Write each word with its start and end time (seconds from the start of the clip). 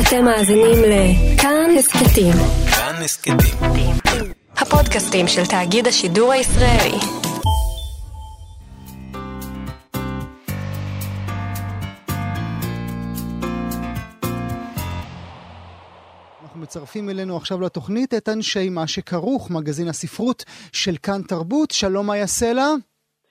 אתם 0.00 0.24
מאזינים 0.24 0.78
לכאן 0.82 1.70
הסכתים. 1.78 2.32
כאן 2.70 2.94
הסכתים. 3.04 3.36
הפודקאסטים 4.56 5.26
של 5.28 5.46
תאגיד 5.46 5.86
השידור 5.86 6.32
הישראלי. 6.32 6.96
אנחנו 16.42 16.60
מצרפים 16.60 17.10
אלינו 17.10 17.36
עכשיו 17.36 17.60
לתוכנית 17.60 18.14
את 18.14 18.28
אנשי 18.28 18.68
מה 18.68 18.86
שכרוך, 18.86 19.50
מגזין 19.50 19.88
הספרות 19.88 20.44
של 20.72 20.96
כאן 21.02 21.22
תרבות. 21.28 21.70
שלום 21.70 22.10
איה 22.10 22.26
סלע. 22.26 22.68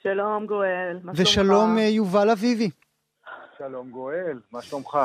שלום 0.04 0.46
גואל? 0.46 1.00
ושלום 1.16 1.78
אה, 1.78 1.84
יובל 1.84 2.30
אביבי. 2.30 2.70
שלום 3.58 3.90
גואל, 3.90 4.40
מה 4.52 4.62
שלומך? 4.62 4.98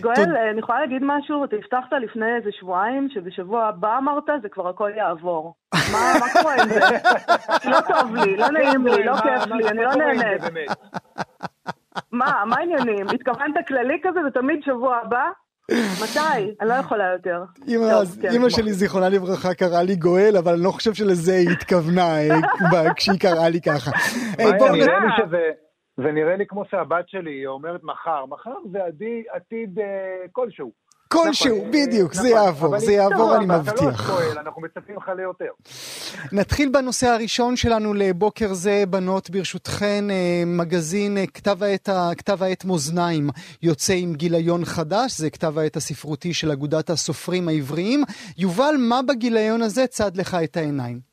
גואל, 0.00 0.14
תוד... 0.14 0.28
אני 0.50 0.58
יכולה 0.58 0.80
להגיד 0.80 1.02
משהו? 1.02 1.44
אתה 1.44 1.56
הבטחת 1.56 1.92
לפני 2.02 2.36
איזה 2.36 2.50
שבועיים 2.52 3.08
שבשבוע 3.14 3.64
הבא 3.64 3.98
אמרת 3.98 4.24
זה 4.42 4.48
כבר 4.48 4.68
הכל 4.68 4.90
יעבור. 4.96 5.54
מה, 5.74 6.12
מה 6.20 6.26
קורה 6.42 6.54
עם 6.54 6.68
זה? 6.68 6.80
לא 7.70 7.80
טוב 7.80 8.14
לי, 8.14 8.36
לא 8.36 8.48
נעים 8.48 8.86
לי, 8.86 9.04
לא 9.04 9.14
כיף 9.16 9.46
לי, 9.46 9.68
אני 9.68 9.82
לא 9.82 9.94
נהנית. 9.94 10.42
מה, 12.12 12.42
מה 12.46 12.56
העניינים? 12.58 13.06
התכוונת 13.08 13.54
כללי 13.68 14.00
כזה 14.02 14.20
ותמיד 14.28 14.60
שבוע 14.64 14.96
הבא? 14.96 15.28
מתי? 16.02 16.54
אני 16.60 16.68
לא 16.68 16.74
יכולה 16.74 17.12
יותר. 17.12 17.44
כן. 18.22 18.28
אימא 18.30 18.48
שלי 18.48 18.72
זיכרונה 18.72 19.08
לברכה 19.08 19.54
קראה 19.54 19.82
לי 19.82 19.96
גואל, 19.96 20.36
אבל 20.38 20.52
אני 20.52 20.62
לא 20.62 20.70
חושב 20.70 20.94
שלזה 20.94 21.32
היא 21.32 21.50
התכוונה 21.50 22.18
אה, 22.18 22.94
כשהיא 22.96 23.20
קראה 23.20 23.48
לי 23.48 23.60
ככה. 23.60 23.90
זה 26.02 26.12
נראה 26.12 26.36
לי 26.36 26.46
כמו 26.46 26.64
שהבת 26.70 27.08
שלי 27.08 27.46
אומרת 27.46 27.80
מחר, 27.84 28.26
מחר 28.26 28.54
זה 28.72 28.78
עתיד 29.34 29.78
אה, 29.78 30.26
כלשהו. 30.32 30.72
כלשהו, 31.08 31.56
נכון, 31.56 31.70
בדיוק, 31.70 32.14
זה 32.14 32.20
נכון. 32.20 32.44
יעבור, 32.44 32.78
זה 32.78 32.92
יעבור, 32.92 33.36
אני 33.36 33.46
מבטיח. 33.46 34.10
אנחנו 34.36 34.62
מצפים 34.62 34.96
לך 34.96 35.10
ליותר. 35.16 35.50
נתחיל 36.32 36.68
בנושא 36.68 37.06
הראשון 37.06 37.56
שלנו 37.56 37.94
לבוקר 37.94 38.52
זה, 38.52 38.84
בנות, 38.90 39.30
ברשותכן, 39.30 40.10
אה, 40.10 40.42
מגזין 40.46 41.16
אה, 41.18 41.26
כתב 41.26 41.62
העת, 41.62 41.88
כתב 42.18 42.42
העת 42.42 42.64
מאזניים 42.64 43.28
יוצא 43.62 43.94
עם 43.96 44.14
גיליון 44.14 44.64
חדש, 44.64 45.18
זה 45.18 45.30
כתב 45.30 45.58
העת 45.58 45.76
הספרותי 45.76 46.34
של 46.34 46.50
אגודת 46.50 46.90
הסופרים 46.90 47.48
העבריים. 47.48 48.02
יובל, 48.38 48.74
מה 48.78 49.00
בגיליון 49.08 49.62
הזה 49.62 49.86
צד 49.86 50.16
לך 50.16 50.36
את 50.44 50.56
העיניים? 50.56 51.07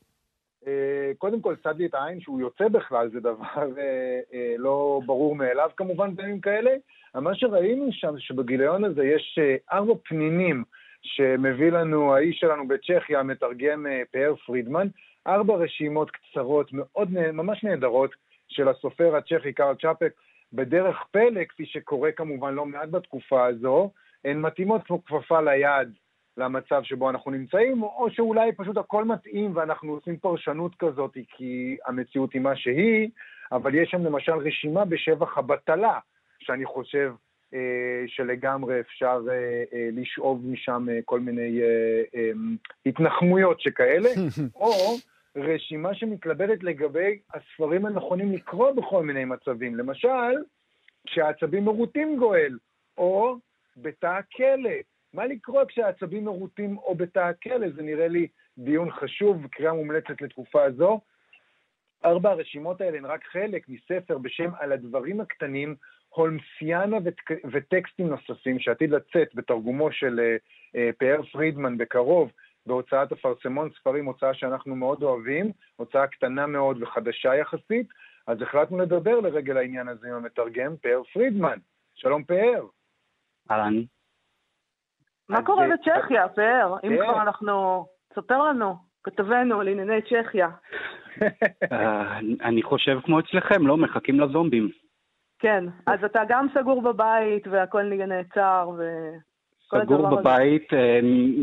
אה, 0.66 1.12
קודם 1.18 1.40
כל, 1.40 1.54
צד 1.62 1.78
לי 1.78 1.86
את 1.86 1.94
העין 1.94 2.20
שהוא 2.20 2.40
יוצא 2.40 2.68
בכלל, 2.68 3.10
זה 3.10 3.20
דבר 3.20 3.78
אה, 3.78 4.20
אה, 4.34 4.54
לא 4.58 5.00
ברור 5.06 5.36
מאליו 5.36 5.70
כמובן 5.76 6.16
בימים 6.16 6.40
כאלה. 6.40 6.70
מה 7.14 7.34
שראינו 7.34 7.88
שם, 7.92 8.18
שבגיליון 8.18 8.84
הזה 8.84 9.04
יש 9.04 9.38
ארבע 9.72 9.94
פנינים 10.04 10.64
שמביא 11.02 11.70
לנו 11.70 12.14
האיש 12.14 12.38
שלנו 12.38 12.68
בצ'כיה, 12.68 13.20
המתרגם 13.20 13.86
פאר 14.12 14.34
פרידמן, 14.46 14.86
ארבע 15.26 15.54
רשימות 15.54 16.10
קצרות, 16.10 16.72
מאוד, 16.72 17.10
ממש 17.12 17.64
נהדרות, 17.64 18.10
של 18.48 18.68
הסופר 18.68 19.16
הצ'כי 19.16 19.52
קארל 19.52 19.74
צ'אפק, 19.82 20.12
בדרך 20.52 20.96
פלא, 21.10 21.44
כפי 21.44 21.66
שקורה 21.66 22.12
כמובן 22.12 22.54
לא 22.54 22.66
מעט 22.66 22.88
בתקופה 22.88 23.46
הזו, 23.46 23.90
הן 24.24 24.40
מתאימות 24.40 24.82
כמו 24.84 25.04
כפפה 25.04 25.40
ליד 25.40 25.92
למצב 26.36 26.82
שבו 26.82 27.10
אנחנו 27.10 27.30
נמצאים, 27.30 27.82
או 27.82 28.10
שאולי 28.10 28.52
פשוט 28.52 28.76
הכל 28.76 29.04
מתאים 29.04 29.56
ואנחנו 29.56 29.92
עושים 29.92 30.16
פרשנות 30.16 30.72
כזאת 30.78 31.16
כי 31.36 31.76
המציאות 31.86 32.32
היא 32.32 32.40
מה 32.40 32.56
שהיא, 32.56 33.08
אבל 33.52 33.74
יש 33.74 33.90
שם 33.90 34.04
למשל 34.04 34.32
רשימה 34.32 34.84
בשבח 34.84 35.38
הבטלה, 35.38 35.98
שאני 36.38 36.66
חושב 36.66 37.12
אה, 37.54 38.04
שלגמרי 38.06 38.80
אפשר 38.80 39.20
אה, 39.30 39.64
אה, 39.72 39.88
לשאוב 39.92 40.46
משם 40.46 40.86
אה, 40.90 40.98
כל 41.04 41.20
מיני 41.20 41.62
אה, 41.62 42.02
אה, 42.14 42.30
התנחמויות 42.86 43.60
שכאלה, 43.60 44.08
או 44.54 44.96
רשימה 45.36 45.94
שמתלבטת 45.94 46.62
לגבי 46.62 47.18
הספרים 47.34 47.86
הנכונים 47.86 48.32
לקרוא 48.32 48.70
בכל 48.70 49.02
מיני 49.02 49.24
מצבים. 49.24 49.76
למשל, 49.76 50.34
כשהעצבים 51.06 51.64
מרוטים 51.64 52.16
גואל, 52.18 52.58
או 52.98 53.36
בתא 53.76 54.06
הכלא. 54.06 54.70
מה 55.12 55.26
לקרוא 55.26 55.64
כשהעצבים 55.64 56.24
מרוטים 56.24 56.78
או 56.78 56.94
בתא 56.94 57.18
הכלא? 57.18 57.70
זה 57.76 57.82
נראה 57.82 58.08
לי 58.08 58.28
דיון 58.58 58.90
חשוב 58.90 59.44
וקריאה 59.44 59.72
מומלצת 59.72 60.22
לתקופה 60.22 60.64
הזו. 60.64 61.00
ארבע 62.04 62.30
הרשימות 62.30 62.80
האלה 62.80 62.98
הן 62.98 63.04
רק 63.04 63.24
חלק 63.24 63.68
מספר 63.68 64.18
בשם 64.18 64.50
על 64.58 64.72
הדברים 64.72 65.20
הקטנים, 65.20 65.76
הולמסיאנה 66.08 66.96
וטק... 67.04 67.30
וטקסטים 67.52 68.08
נוספים 68.08 68.58
שעתיד 68.58 68.90
לצאת 68.90 69.34
בתרגומו 69.34 69.92
של 69.92 70.20
uh, 70.20 70.76
uh, 70.76 70.78
פאר 70.98 71.22
פרידמן 71.32 71.78
בקרוב 71.78 72.32
בהוצאת 72.66 73.12
אפרסמון 73.12 73.70
ספרים, 73.80 74.04
הוצאה 74.04 74.34
שאנחנו 74.34 74.76
מאוד 74.76 75.02
אוהבים, 75.02 75.52
הוצאה 75.76 76.06
קטנה 76.06 76.46
מאוד 76.46 76.82
וחדשה 76.82 77.34
יחסית, 77.34 77.88
אז 78.26 78.42
החלטנו 78.42 78.78
לדבר 78.78 79.20
לרגל 79.20 79.56
העניין 79.56 79.88
הזה 79.88 80.08
עם 80.08 80.14
המתרגם 80.14 80.76
פאר 80.76 81.02
פרידמן. 81.12 81.58
שלום 81.94 82.24
פאר. 82.24 82.66
אהלן. 83.50 83.82
מה 85.28 85.42
קורה 85.42 85.66
בצ'כיה, 85.68 86.28
פאר? 86.28 86.76
אם 86.84 86.96
כבר 86.96 87.22
אנחנו... 87.22 87.86
ספר 88.14 88.42
לנו, 88.42 88.76
כתבנו 89.04 89.62
לענייני 89.62 90.02
צ'כיה. 90.02 90.48
אה, 91.72 92.18
אני 92.18 92.62
חושב 92.62 92.98
כמו 93.04 93.20
אצלכם, 93.20 93.66
לא? 93.66 93.76
מחכים 93.76 94.20
לזומבים. 94.20 94.68
כן, 95.38 95.64
אז 95.86 96.04
אתה 96.04 96.22
גם 96.28 96.46
סגור 96.54 96.82
בבית 96.82 97.46
והכל 97.46 97.82
נעצר 97.82 98.70
ו... 98.78 98.82
סגור 99.68 100.16
בבית, 100.16 100.72
אה, 100.72 100.98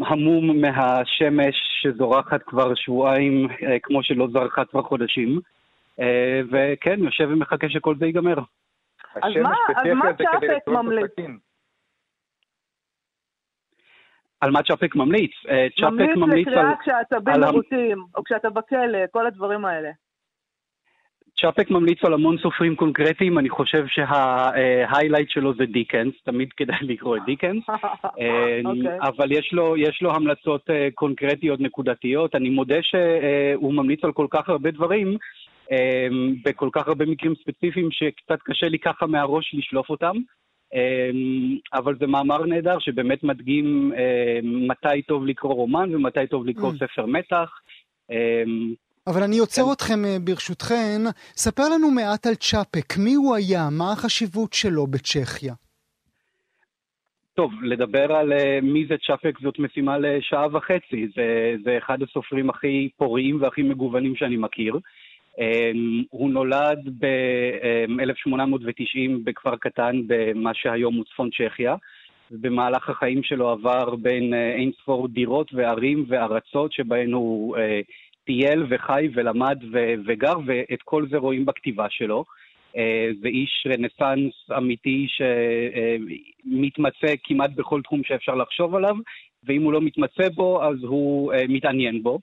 המום 0.08 0.62
מהשמש 0.62 1.56
שזורחת 1.82 2.44
כבר 2.44 2.76
שבועיים, 2.76 3.48
אה, 3.64 3.80
כמו 3.84 4.04
שלא 4.04 4.28
זרחה 4.32 4.66
כבר 4.66 4.82
חודשים. 4.82 5.40
וכן, 6.52 7.00
יושב 7.00 7.28
ומחכה 7.32 7.70
שכל 7.70 7.96
זה 7.96 8.06
ייגמר. 8.06 8.38
אז 9.16 9.32
מה 9.94 10.14
צ'אפק 10.18 10.68
ממליץ? 10.68 11.12
על 14.44 14.52
מה 14.52 14.64
צ'אפק 14.64 14.96
ממליץ. 14.96 15.32
אה, 15.50 15.68
צ'אפק 15.80 16.16
ממליץ 16.16 16.48
לקריאה 16.48 16.72
כשהעצבים 16.82 17.42
מרוצים, 17.42 18.04
או 18.16 18.24
כשאתה 18.24 18.50
בכלא, 18.50 19.00
כל 19.12 19.28
הדברים 19.28 19.66
האלה. 19.66 19.90
צ'אפק 21.42 21.72
ממליץ 21.72 21.98
על 22.06 22.14
המון 22.14 22.38
סופרים 22.38 22.76
קונקרטיים, 22.76 23.40
אני 23.40 23.50
חושב 23.50 23.86
שההיילייט 23.88 25.30
שלו 25.30 25.54
זה 25.54 25.66
דיקנס, 25.66 26.14
תמיד 26.24 26.50
כדאי 26.58 26.78
לקרוא 26.82 27.18
את 27.18 27.22
דיקנס, 27.26 27.64
okay. 27.70 27.88
אה, 28.20 28.60
אוקיי. 28.66 28.98
אבל 29.02 29.32
יש 29.32 29.54
לו, 29.54 29.78
יש 29.78 30.02
לו 30.02 30.16
המלצות 30.16 30.70
אה, 30.70 30.88
קונקרטיות 30.94 31.60
נקודתיות. 31.60 32.36
אני 32.36 32.50
מודה 32.50 32.78
שהוא 32.82 33.74
ממליץ 33.74 34.04
על 34.04 34.12
כל 34.12 34.28
כך 34.30 34.50
הרבה 34.50 34.72
דברים, 34.72 35.18
בכל 36.46 36.70
כך 36.72 36.88
הרבה 36.88 37.06
מקרים 37.06 37.34
ספציפיים 37.36 37.92
שקצת 37.92 38.40
קשה 38.44 38.68
לי 38.68 38.80
ככה 38.80 39.06
מהראש 39.06 39.56
לשלוף 39.58 39.90
אותם. 39.90 40.16
אמ, 40.74 41.58
אבל 41.74 41.96
זה 42.00 42.08
מאמר 42.08 42.46
נהדר 42.46 42.80
שבאמת 42.80 43.24
מדגים 43.24 43.92
אמ, 43.94 44.68
מתי 44.68 45.02
טוב 45.08 45.26
לקרוא 45.26 45.54
רומן 45.54 45.96
ומתי 45.96 46.28
טוב 46.30 46.46
לקרוא 46.46 46.72
mm. 46.72 46.76
ספר 46.76 47.06
מתח. 47.06 47.50
אמ, 48.12 48.74
אבל 49.08 49.24
אני 49.24 49.38
עוצר 49.38 49.66
כן. 49.66 49.72
אתכם 49.72 50.06
אה, 50.06 50.18
ברשותכן, 50.24 51.02
ספר 51.36 51.64
לנו 51.74 51.92
מעט 51.92 52.26
על 52.28 52.36
צ'אפק, 52.36 52.98
מי 52.98 53.14
הוא 53.14 53.36
היה, 53.36 53.70
מה 53.72 53.92
החשיבות 53.92 54.54
שלו 54.54 54.88
בצ'כיה? 54.88 55.54
טוב, 57.36 57.52
לדבר 57.64 58.14
על 58.14 58.34
uh, 58.34 58.62
מי 58.62 58.86
זה 58.90 58.96
צ'אפק 59.08 59.40
זאת 59.42 59.60
משימה 59.60 59.98
לשעה 59.98 60.48
וחצי, 60.52 61.08
זה, 61.16 61.56
זה 61.64 61.78
אחד 61.78 62.04
הסופרים 62.04 62.50
הכי 62.50 62.90
פוריים 62.98 63.42
והכי 63.42 63.62
מגוונים 63.62 64.16
שאני 64.16 64.38
מכיר. 64.38 64.80
הוא 66.10 66.30
נולד 66.30 66.90
ב-1890 67.00 69.12
בכפר 69.24 69.56
קטן 69.56 70.02
במה 70.08 70.54
שהיום 70.54 70.96
הוא 70.96 71.06
צפון 71.06 71.30
צ'כיה. 71.30 71.76
במהלך 72.32 72.90
החיים 72.90 73.24
שלו 73.24 73.50
עבר 73.50 73.96
בין 73.96 74.34
אה, 74.34 74.52
אין 74.52 74.72
ספור 74.82 75.08
דירות 75.08 75.54
וערים 75.54 76.06
וארצות 76.08 76.74
שבהן 76.74 77.12
הוא 77.12 77.58
אה, 77.58 77.82
טייל 78.26 78.66
וחי 78.70 79.10
ולמד 79.14 79.58
וגר, 80.06 80.34
ואת 80.46 80.82
כל 80.84 81.06
זה 81.10 81.18
רואים 81.18 81.46
בכתיבה 81.46 81.86
שלו. 81.90 82.26
אה, 82.78 83.10
זה 83.22 83.28
איש 83.28 83.68
רנסאנס 83.68 84.34
אמיתי 84.58 85.08
שמתמצא 86.46 87.14
כמעט 87.24 87.52
בכל 87.56 87.82
תחום 87.82 88.02
שאפשר 88.04 88.36
לחשוב 88.36 88.76
עליו, 88.76 88.96
ואם 89.44 89.64
הוא 89.64 89.74
לא 89.74 89.82
מתמצא 89.82 90.30
בו, 90.36 90.64
אז 90.64 90.84
הוא 90.84 91.34
מתעניין 91.50 92.04
בו. 92.04 92.20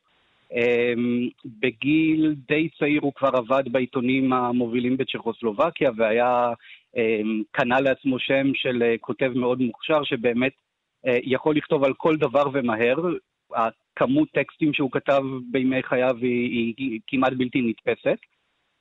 אמ, 0.52 1.28
בגיל 1.44 2.34
די 2.48 2.68
צעיר 2.78 3.00
הוא 3.02 3.12
כבר 3.14 3.30
עבד 3.34 3.62
בעיתונים 3.72 4.32
המובילים 4.32 4.96
בצ'כוסלובקיה 4.96 5.90
והיה, 5.96 6.52
אמ, 6.96 7.42
קנה 7.50 7.80
לעצמו 7.80 8.18
שם 8.18 8.54
של 8.54 8.82
אה, 8.82 8.94
כותב 9.00 9.32
מאוד 9.34 9.60
מוכשר 9.60 10.04
שבאמת 10.04 10.52
אה, 11.06 11.18
יכול 11.22 11.56
לכתוב 11.56 11.84
על 11.84 11.94
כל 11.94 12.16
דבר 12.16 12.44
ומהר. 12.52 12.96
הכמות 13.54 14.28
טקסטים 14.32 14.72
שהוא 14.72 14.90
כתב 14.90 15.22
בימי 15.50 15.82
חייו 15.82 16.16
היא, 16.20 16.74
היא, 16.76 17.00
כמעט 17.06 17.32
בלתי 17.32 17.62
נתפסת. 17.62 18.18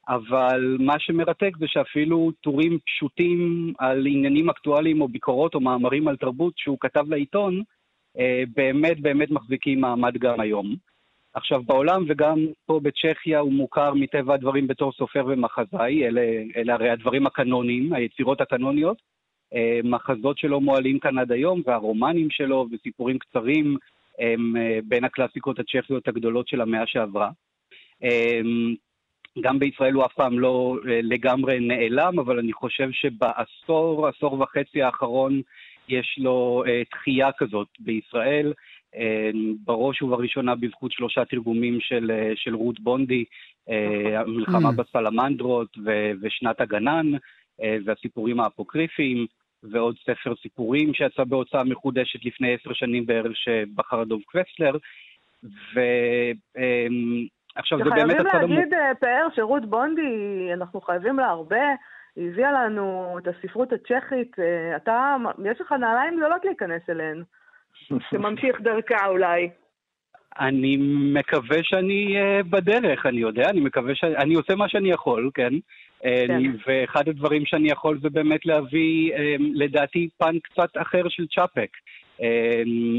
אבל 0.09 0.77
מה 0.79 0.99
שמרתק 0.99 1.57
זה 1.59 1.65
שאפילו 1.67 2.31
טורים 2.41 2.77
פשוטים 2.85 3.73
על 3.79 4.07
עניינים 4.07 4.49
אקטואליים 4.49 5.01
או 5.01 5.07
ביקורות 5.07 5.55
או 5.55 5.59
מאמרים 5.59 6.07
על 6.07 6.17
תרבות 6.17 6.53
שהוא 6.57 6.77
כתב 6.79 7.05
לעיתון, 7.09 7.61
אה, 8.19 8.43
באמת 8.55 8.99
באמת 8.99 9.31
מחזיקים 9.31 9.81
מעמד 9.81 10.17
גם 10.17 10.39
היום. 10.39 10.88
עכשיו, 11.33 11.63
בעולם 11.63 12.03
וגם 12.07 12.45
פה 12.65 12.79
בצ'כיה 12.83 13.39
הוא 13.39 13.53
מוכר 13.53 13.93
מטבע 13.93 14.33
הדברים 14.33 14.67
בתור 14.67 14.91
סופר 14.91 15.25
ומחזאי, 15.27 16.05
אלה, 16.07 16.21
אלה 16.55 16.73
הרי 16.73 16.89
הדברים 16.89 17.27
הקנוניים, 17.27 17.93
היצירות 17.93 18.41
הקנוניות. 18.41 19.01
אה, 19.55 19.79
מחזות 19.83 20.37
שלו 20.37 20.61
מועלים 20.61 20.99
כאן 20.99 21.17
עד 21.17 21.31
היום, 21.31 21.61
והרומנים 21.65 22.29
שלו 22.29 22.67
וסיפורים 22.71 23.19
קצרים 23.19 23.77
הם 24.19 24.57
אה, 24.57 24.79
בין 24.83 25.03
הקלאסיקות 25.03 25.59
הצ'כיות 25.59 26.07
הגדולות 26.07 26.47
של 26.47 26.61
המאה 26.61 26.87
שעברה. 26.87 27.29
גם 29.41 29.59
בישראל 29.59 29.93
הוא 29.93 30.05
אף 30.05 30.13
פעם 30.13 30.39
לא 30.39 30.77
לגמרי 30.83 31.59
נעלם, 31.59 32.19
אבל 32.19 32.39
אני 32.39 32.53
חושב 32.53 32.91
שבעשור, 32.91 34.07
עשור 34.07 34.33
וחצי 34.41 34.81
האחרון, 34.81 35.41
יש 35.87 36.15
לו 36.19 36.63
דחייה 36.91 37.31
כזאת 37.31 37.67
בישראל. 37.79 38.53
אה, 38.95 39.29
בראש 39.65 40.01
ובראשונה 40.01 40.55
בזכות 40.55 40.91
שלושה 40.91 41.25
תרגומים 41.25 41.79
של, 41.79 42.11
אה, 42.11 42.31
של 42.35 42.55
רות 42.55 42.79
בונדי, 42.79 43.25
אה, 43.69 44.19
המלחמה 44.19 44.69
mm. 44.69 44.71
בסלמנדרות 44.71 45.77
ו, 45.85 46.11
ושנת 46.21 46.61
הגנן, 46.61 47.11
והסיפורים 47.85 48.39
האפוקריפיים, 48.39 49.25
ועוד 49.63 49.95
ספר 49.97 50.35
סיפורים 50.41 50.93
שיצא 50.93 51.23
בהוצאה 51.23 51.63
מחודשת 51.63 52.25
לפני 52.25 52.53
עשר 52.53 52.73
שנים 52.73 53.05
בערך 53.05 53.37
שבחר 53.37 54.03
דוב 54.03 54.21
קווסלר. 54.25 54.77
ועכשיו 55.73 57.77
זה 57.77 57.83
באמת 57.83 58.19
הצד... 58.19 58.29
חייבים 58.29 58.55
להגיד, 58.55 58.73
פאר, 58.99 59.27
שרות 59.35 59.65
בונדי, 59.65 60.49
אנחנו 60.53 60.81
חייבים 60.81 61.19
לה 61.19 61.25
הרבה. 61.25 61.65
היא 62.15 62.29
הביאה 62.29 62.51
לנו 62.51 63.17
את 63.17 63.27
הספרות 63.27 63.73
הצ'כית. 63.73 64.35
אתה, 64.75 65.15
יש 65.51 65.61
לך 65.61 65.71
נעליים 65.71 66.17
גדולות 66.17 66.45
להיכנס 66.45 66.89
אליהן. 66.89 67.23
שממשיך 68.09 68.61
דרכה 68.61 69.07
אולי. 69.07 69.49
אני 70.39 70.77
מקווה 71.13 71.57
שאני 71.63 72.15
uh, 72.17 72.43
בדרך, 72.43 73.05
אני 73.05 73.19
יודע, 73.19 73.49
אני 73.49 73.59
מקווה 73.59 73.95
ש... 73.95 74.03
אני 74.03 74.33
עושה 74.33 74.55
מה 74.55 74.69
שאני 74.69 74.89
יכול, 74.89 75.31
כן? 75.33 75.53
כן. 76.01 76.41
ואחד 76.67 77.09
הדברים 77.09 77.45
שאני 77.45 77.71
יכול 77.71 77.99
זה 78.01 78.09
באמת 78.09 78.45
להביא, 78.45 79.13
um, 79.13 79.41
לדעתי, 79.53 80.09
פן 80.17 80.39
קצת 80.39 80.69
אחר 80.77 81.09
של 81.09 81.27
צ'אפק. 81.27 81.69
Um, 82.17 82.23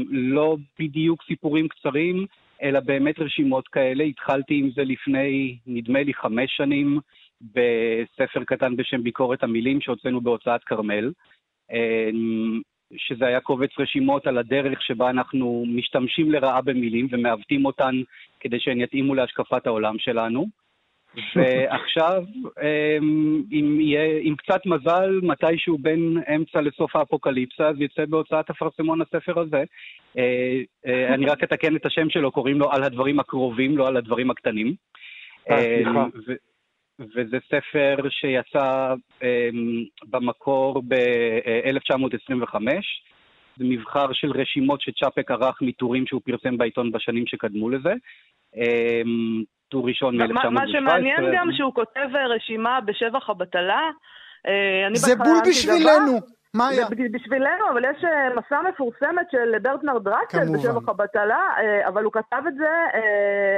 לא 0.09 0.57
בדיוק 0.79 1.23
סיפורים 1.23 1.67
קצרים, 1.67 2.25
אלא 2.63 2.79
באמת 2.79 3.19
רשימות 3.19 3.67
כאלה. 3.67 4.03
התחלתי 4.03 4.53
עם 4.53 4.69
זה 4.75 4.83
לפני, 4.83 5.57
נדמה 5.67 6.03
לי, 6.03 6.13
חמש 6.13 6.57
שנים, 6.57 6.99
בספר 7.41 8.43
קטן 8.43 8.75
בשם 8.75 9.03
ביקורת 9.03 9.43
המילים 9.43 9.81
שהוצאנו 9.81 10.21
בהוצאת 10.21 10.63
כרמל. 10.63 11.11
שזה 12.97 13.25
היה 13.25 13.39
קובץ 13.39 13.69
רשימות 13.79 14.27
על 14.27 14.37
הדרך 14.37 14.81
שבה 14.81 15.09
אנחנו 15.09 15.63
משתמשים 15.67 16.31
לרעה 16.31 16.61
במילים 16.61 17.07
ומעוותים 17.11 17.65
אותן 17.65 17.95
כדי 18.39 18.59
שהן 18.59 18.81
יתאימו 18.81 19.15
להשקפת 19.15 19.67
העולם 19.67 19.99
שלנו. 19.99 20.47
ועכשיו, 21.35 22.23
אמ, 22.61 23.43
אם, 23.51 23.81
יהיה, 23.81 24.19
עם 24.21 24.35
קצת 24.35 24.65
מזל, 24.65 25.19
מתישהו 25.23 25.77
בין 25.77 26.17
אמצע 26.35 26.61
לסוף 26.61 26.95
האפוקליפסה, 26.95 27.67
אז 27.67 27.75
יצא 27.81 28.05
בהוצאת 28.05 28.49
אפרסמון 28.49 29.01
הספר 29.01 29.39
הזה. 29.39 29.63
אה, 30.17 30.61
אה, 30.85 31.13
אני 31.13 31.25
רק 31.25 31.43
אתקן 31.43 31.75
את 31.75 31.85
השם 31.85 32.09
שלו, 32.09 32.31
קוראים 32.31 32.59
לו 32.59 32.71
על 32.71 32.83
הדברים 32.83 33.19
הקרובים, 33.19 33.77
לא 33.77 33.87
על 33.87 33.97
הדברים 33.97 34.31
הקטנים. 34.31 34.73
אה, 35.49 35.57
סליחה. 35.57 36.05
וזה 37.15 37.37
ספר 37.47 38.09
שיצא 38.09 38.93
אמ, 39.23 39.83
במקור 40.09 40.81
ב-1925. 40.87 42.55
זה 43.57 43.65
מבחר 43.65 44.13
של 44.13 44.31
רשימות 44.31 44.81
שצ'אפק 44.81 45.31
ערך 45.31 45.61
מטורים 45.61 46.07
שהוא 46.07 46.21
פרסם 46.25 46.57
בעיתון 46.57 46.91
בשנים 46.91 47.27
שקדמו 47.27 47.69
לזה. 47.69 47.93
אמ, 48.55 49.43
טור 49.69 49.87
ראשון 49.87 50.21
מ-1917. 50.21 50.49
מה 50.49 50.67
שמעניין 50.67 51.23
גם 51.35 51.47
שהוא 51.57 51.73
כותב 51.73 52.09
רשימה 52.29 52.79
בשבח 52.81 53.29
הבטלה. 53.29 53.89
אה, 54.47 54.87
זה 54.93 55.15
בול 55.15 55.37
בשבילנו. 55.49 56.19
מה 56.53 56.67
היה? 56.67 56.85
בשבילנו, 57.11 57.69
אבל 57.73 57.83
יש 57.85 58.03
אה, 58.03 58.29
מסע 58.35 58.61
מפורסמת 58.69 59.27
של 59.31 59.59
ברטנר 59.61 59.97
דרקל 59.97 60.45
בשבח 60.53 60.89
הבטלה, 60.89 61.41
אה, 61.57 61.87
אבל 61.87 62.03
הוא 62.03 62.13
כתב 62.13 62.41
את 62.47 62.55
זה 62.55 62.69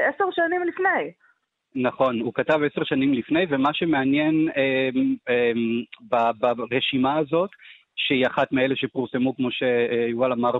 עשר 0.09 0.25
שנים 0.31 0.63
לפני. 0.63 1.11
נכון, 1.75 2.19
הוא 2.19 2.33
כתב 2.33 2.59
עשר 2.63 2.83
שנים 2.83 3.13
לפני, 3.13 3.45
ומה 3.49 3.73
שמעניין 3.73 4.49
אה, 4.57 4.89
אה, 5.29 6.31
ברשימה 6.55 7.17
הזאת, 7.17 7.49
שהיא 7.95 8.27
אחת 8.27 8.51
מאלה 8.51 8.75
שפורסמו, 8.75 9.35
כמו 9.35 9.51
שיובל 9.51 10.31
אמר, 10.31 10.51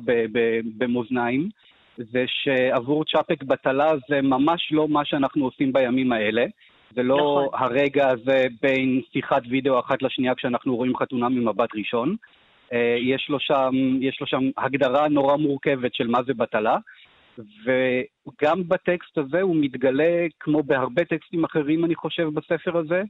במאזניים, 0.78 1.50
זה 1.98 2.26
שעבור 2.28 3.04
צ'אפק 3.06 3.44
בטלה 3.44 3.92
זה 4.10 4.22
ממש 4.22 4.72
לא 4.72 4.88
מה 4.88 5.06
שאנחנו 5.06 5.46
עושים 5.46 5.74
בימים 5.74 6.12
האלה. 6.12 6.46
זה 6.96 7.04
לא 7.04 7.16
נכון. 7.16 7.60
הרגע 7.60 8.10
הזה 8.10 8.46
בין 8.62 9.02
שיחת 9.14 9.42
וידאו 9.50 9.80
אחת 9.80 10.02
לשנייה 10.02 10.36
כשאנחנו 10.36 10.76
רואים 10.76 10.98
חתונה 10.98 11.30
ממבט 11.30 11.70
ראשון. 11.76 12.16
אה, 12.74 12.96
יש 13.00 13.30
לו 13.30 13.40
שם, 13.40 13.72
יש 14.02 14.22
לו 14.22 14.28
שם 14.28 14.50
הגדרה 14.58 15.08
נורא 15.08 15.36
מורכבת 15.36 15.94
של 15.94 16.08
מה 16.08 16.20
זה 16.28 16.34
בטלה. 16.34 16.78
וגם 17.40 18.68
בטקסט 18.68 19.18
הזה 19.18 19.42
הוא 19.42 19.56
מתגלה, 19.60 20.28
כמו 20.40 20.64
בהרבה 20.64 21.06
טקסטים 21.06 21.44
אחרים, 21.44 21.86
אני 21.86 21.96
חושב, 21.96 22.28
בספר 22.34 22.78
הזה, 22.78 23.02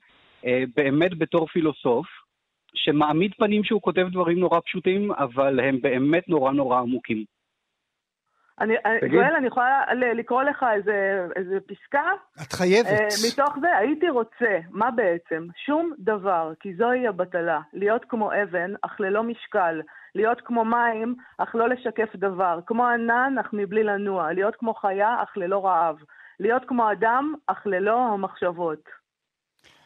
אה, 0.45 0.63
באמת 0.75 1.17
בתור 1.17 1.47
פילוסוף, 1.47 2.07
שמעמיד 2.75 3.31
פנים 3.37 3.63
שהוא 3.63 3.81
כותב 3.81 4.07
דברים 4.11 4.39
נורא 4.39 4.59
פשוטים, 4.59 5.11
אבל 5.11 5.59
הם 5.59 5.81
באמת 5.81 6.29
נורא 6.29 6.51
נורא 6.51 6.79
עמוקים. 6.79 7.23
אני, 8.59 8.73
גואל, 9.11 9.35
אני 9.37 9.47
יכולה 9.47 9.93
לקרוא 9.93 10.43
לך 10.43 10.65
איזה, 10.75 11.25
איזה 11.35 11.59
פסקה? 11.67 12.11
את 12.41 12.53
חייבת. 12.53 12.87
Uh, 12.87 13.27
מתוך 13.27 13.57
זה, 13.61 13.77
הייתי 13.77 14.09
רוצה, 14.09 14.59
מה 14.69 14.91
בעצם? 14.91 15.47
שום 15.65 15.93
דבר, 15.99 16.51
כי 16.59 16.73
זוהי 16.75 17.07
הבטלה, 17.07 17.59
להיות 17.73 18.05
כמו 18.09 18.29
אבן, 18.43 18.73
אך 18.81 18.99
ללא 18.99 19.23
משקל, 19.23 19.81
להיות 20.15 20.41
כמו 20.41 20.65
מים, 20.65 21.15
אך 21.37 21.55
לא 21.55 21.69
לשקף 21.69 22.15
דבר, 22.15 22.59
כמו 22.65 22.87
ענן, 22.87 23.35
אך 23.39 23.49
מבלי 23.53 23.83
לנוע, 23.83 24.33
להיות 24.33 24.55
כמו 24.55 24.73
חיה, 24.73 25.15
אך 25.23 25.37
ללא 25.37 25.65
רעב, 25.65 25.95
להיות 26.39 26.65
כמו 26.67 26.91
אדם, 26.91 27.33
אך 27.47 27.61
ללא 27.65 27.97
המחשבות. 28.13 28.89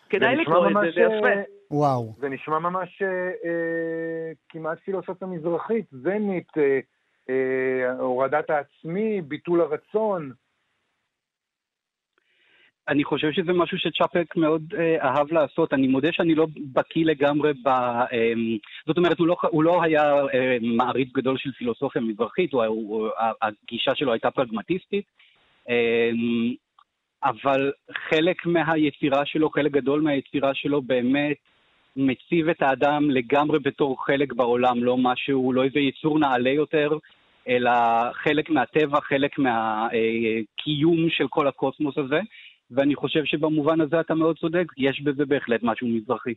כדאי 0.10 0.36
לקרוא 0.36 0.68
את 0.68 0.74
זה, 0.74 0.92
זה 0.96 1.02
יפה. 1.02 1.28
אה, 1.28 1.44
וואו. 1.72 2.14
זה 2.20 2.30
נשמע 2.30 2.60
ממש 2.60 3.02
אה, 3.02 3.08
אה, 3.28 4.32
כמעט 4.50 4.80
פילוסופיה 4.80 5.28
מזרחית, 5.28 5.86
זנית, 5.92 6.58
אה, 6.58 6.80
אה, 7.30 7.92
הורדת 8.00 8.50
העצמי, 8.50 9.22
ביטול 9.22 9.62
הרצון. 9.62 10.32
אני 12.90 13.04
חושב 13.04 13.32
שזה 13.32 13.54
משהו 13.54 13.78
שצ'אפק 13.78 14.36
מאוד 14.36 14.74
אה, 14.78 14.96
אהב 15.02 15.34
לעשות. 15.34 15.74
אני 15.74 15.88
מודה 15.88 16.10
שאני 16.12 16.36
לא 16.36 16.48
בקיא 16.74 17.06
לגמרי 17.06 17.54
ב... 17.54 17.68
אה, 17.68 18.34
זאת 18.88 18.98
אומרת, 18.98 19.20
הוא 19.20 19.28
לא, 19.28 19.36
הוא 19.50 19.64
לא 19.64 19.84
היה 19.84 20.14
אה, 20.34 20.58
מעריץ 20.62 21.10
גדול 21.14 21.38
של 21.38 21.52
פילוסופיה 21.52 22.02
מזרחית, 22.02 22.54
הוא, 22.54 22.64
הוא, 22.66 23.10
הגישה 23.42 23.96
שלו 23.96 24.12
הייתה 24.12 24.32
פרגמטיסטית, 24.32 25.06
אה, 25.70 26.10
אבל 27.24 27.72
חלק 28.10 28.46
מהיצירה 28.46 29.26
שלו, 29.26 29.50
חלק 29.50 29.72
גדול 29.72 30.02
מהיצירה 30.02 30.54
שלו 30.54 30.82
באמת 30.82 31.38
מציב 31.96 32.50
את 32.50 32.62
האדם 32.62 33.12
לגמרי 33.12 33.60
בתור 33.60 34.06
חלק 34.06 34.34
בעולם, 34.34 34.84
לא 34.84 34.98
משהו, 34.98 35.54
לא 35.54 35.64
איזה 35.64 35.80
יצור 35.80 36.20
נעלה 36.20 36.50
יותר, 36.50 36.90
אלא 37.48 37.72
חלק 38.14 38.50
מהטבע, 38.50 39.02
חלק 39.02 39.40
מהקיום 39.40 41.04
אה, 41.06 41.10
של 41.10 41.28
כל 41.30 41.48
הקוסמוס 41.48 41.98
הזה. 41.98 42.20
ואני 42.72 42.96
חושב 42.96 43.26
שבמובן 43.26 43.82
הזה 43.82 44.00
אתה 44.00 44.16
מאוד 44.16 44.38
צודק, 44.38 44.66
יש 44.78 45.02
בזה 45.02 45.26
בהחלט 45.26 45.60
משהו 45.64 45.88
מזרחי. 45.88 46.34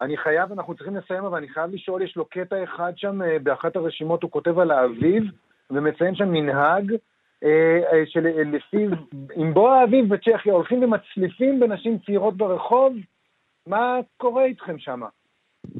אני 0.00 0.16
חייב, 0.16 0.52
אנחנו 0.52 0.74
צריכים 0.74 0.96
לסיים, 0.96 1.24
אבל 1.24 1.38
אני 1.38 1.48
חייב 1.48 1.70
לשאול, 1.70 2.02
יש 2.02 2.16
לו 2.16 2.24
קטע 2.24 2.64
אחד 2.64 2.92
שם, 2.96 3.22
אה, 3.22 3.38
באחת 3.42 3.76
הרשימות 3.76 4.22
הוא 4.22 4.30
כותב 4.30 4.58
על 4.58 4.70
האביב, 4.70 5.24
ומציין 5.70 6.14
שם 6.14 6.28
מנהג 6.28 6.92
אה, 7.44 7.80
אה, 7.92 8.02
שלפיו, 8.06 8.90
עם 9.34 9.54
בוא 9.54 9.70
האביב 9.70 10.14
בצ'כיה 10.14 10.52
הולכים 10.52 10.82
ומצליפים 10.82 11.60
בנשים 11.60 11.98
צעירות 11.98 12.36
ברחוב, 12.36 12.96
מה 13.66 13.98
קורה 14.16 14.44
איתכם 14.44 14.78
שם? 14.78 15.00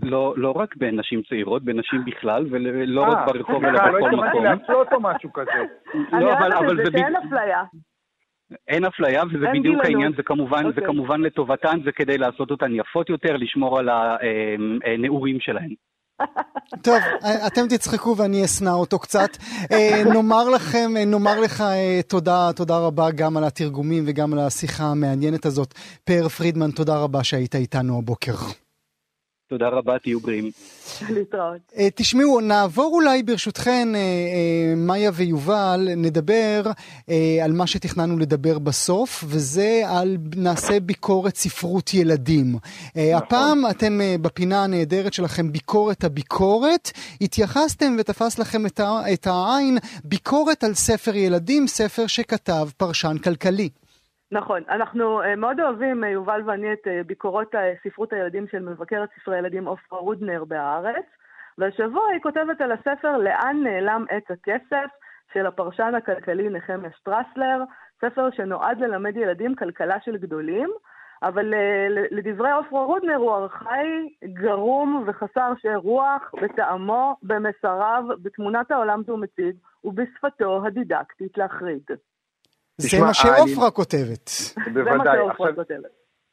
לא, 0.02 0.34
לא 0.36 0.50
רק 0.50 0.76
בנשים 0.76 1.22
צעירות, 1.22 1.62
בנשים 1.62 2.04
בכלל, 2.04 2.46
ולא 2.50 3.02
רק 3.02 3.18
ברחוב, 3.26 3.64
אלא 3.64 3.78
בכל 3.78 3.90
מקום. 3.90 4.02
לא 4.02 4.24
התכוונתי 4.24 4.38
להפלות 4.38 4.92
או 4.92 5.00
משהו 5.00 5.32
כזה. 5.32 5.50
אני 6.12 6.24
אוהבת 6.24 6.70
את 6.70 6.76
זה 6.76 6.98
שאין 6.98 7.16
אפליה. 7.16 7.62
אין 8.68 8.84
אפליה, 8.84 9.22
וזה 9.24 9.46
בדיוק 9.48 9.62
גילנות. 9.62 9.84
העניין, 9.84 10.12
זה 10.16 10.22
כמובן, 10.22 10.58
okay. 10.58 10.62
זה 10.62 10.68
אוקיי. 10.68 10.86
כמובן 10.86 11.20
לטובתן, 11.20 11.78
זה 11.84 11.92
כדי 11.92 12.18
לעשות 12.18 12.50
אותן 12.50 12.74
יפות 12.74 13.10
יותר, 13.10 13.36
לשמור 13.36 13.78
על 13.78 13.88
הנעורים 14.84 15.40
שלהן. 15.40 15.74
טוב, 16.86 16.98
אתם 17.46 17.60
תצחקו 17.68 18.16
ואני 18.16 18.44
אשנא 18.44 18.70
אותו 18.70 18.98
קצת. 18.98 19.28
אה, 19.72 20.02
נאמר 20.14 20.48
לכם, 20.48 20.90
אה, 20.96 21.04
נאמר 21.04 21.40
לך 21.40 21.60
אה, 21.60 22.00
תודה, 22.08 22.50
תודה 22.56 22.78
רבה 22.78 23.10
גם 23.10 23.36
על 23.36 23.44
התרגומים 23.44 24.04
וגם 24.06 24.32
על 24.32 24.38
השיחה 24.38 24.84
המעניינת 24.84 25.46
הזאת. 25.46 25.74
פאר 26.04 26.28
פרידמן, 26.28 26.70
תודה 26.70 26.98
רבה 26.98 27.24
שהיית 27.24 27.54
איתנו 27.54 27.98
הבוקר. 27.98 28.34
תודה 29.48 29.68
רבה, 29.68 29.98
תהיו 29.98 30.20
בריאים. 30.20 30.50
להתראות. 31.10 31.72
תשמעו, 31.94 32.40
נעבור 32.40 32.90
אולי 32.94 33.22
ברשותכן, 33.22 33.88
מאיה 34.76 35.10
ויובל, 35.14 35.88
נדבר 35.96 36.62
על 37.44 37.52
מה 37.52 37.66
שתכננו 37.66 38.18
לדבר 38.18 38.58
בסוף, 38.58 39.24
וזה 39.26 39.82
על 39.86 40.16
נעשה 40.36 40.80
ביקורת 40.80 41.36
ספרות 41.36 41.94
ילדים. 41.94 42.56
נכון. 42.56 43.02
הפעם 43.14 43.62
אתם 43.70 44.00
בפינה 44.22 44.64
הנהדרת 44.64 45.12
שלכם, 45.12 45.52
ביקורת 45.52 46.04
הביקורת, 46.04 46.90
התייחסתם 47.20 47.96
ותפס 47.98 48.38
לכם 48.38 48.66
את 49.12 49.26
העין 49.26 49.78
ביקורת 50.04 50.64
על 50.64 50.74
ספר 50.74 51.16
ילדים, 51.16 51.66
ספר 51.66 52.06
שכתב 52.06 52.68
פרשן 52.76 53.16
כלכלי. 53.24 53.68
נכון, 54.32 54.62
אנחנו 54.68 55.22
uh, 55.22 55.36
מאוד 55.36 55.60
אוהבים, 55.60 56.04
uh, 56.04 56.06
יובל 56.06 56.42
ואני, 56.46 56.72
את 56.72 56.86
uh, 56.86 57.06
ביקורות 57.06 57.54
ספרות 57.84 58.12
הילדים 58.12 58.48
של 58.48 58.58
מבקרת 58.58 59.08
ספרי 59.20 59.38
ילדים 59.38 59.66
עופרה 59.66 59.98
רודנר 59.98 60.44
בהארץ, 60.44 61.04
והשבוע 61.58 62.02
היא 62.12 62.20
כותבת 62.22 62.60
על 62.60 62.72
הספר 62.72 63.16
"לאן 63.16 63.56
נעלם 63.62 64.04
עץ 64.10 64.30
הכסף" 64.30 64.90
של 65.32 65.46
הפרשן 65.46 65.92
הכלכלי 65.96 66.48
נחמיה 66.48 66.90
שטרסלר, 66.90 67.62
ספר 68.00 68.30
שנועד 68.30 68.78
ללמד 68.80 69.16
ילדים 69.16 69.54
כלכלה 69.54 70.00
של 70.00 70.16
גדולים, 70.16 70.70
אבל 71.22 71.54
לדברי 72.10 72.50
עופרה 72.50 72.84
רודנר 72.84 73.16
הוא 73.16 73.36
ארכאי, 73.36 74.14
גרום 74.24 75.04
וחסר 75.06 75.52
רוח 75.74 76.30
בטעמו, 76.42 77.16
במסריו, 77.22 78.04
בתמונת 78.22 78.70
העולם 78.70 79.02
שהוא 79.04 79.18
מציג 79.18 79.56
ובשפתו 79.84 80.66
הדידקטית 80.66 81.38
להחריד. 81.38 81.82
זה 82.78 83.00
מה 83.00 83.14
שעופרה 83.14 83.70
כותבת. 83.70 84.30
בוודאי. 84.74 85.18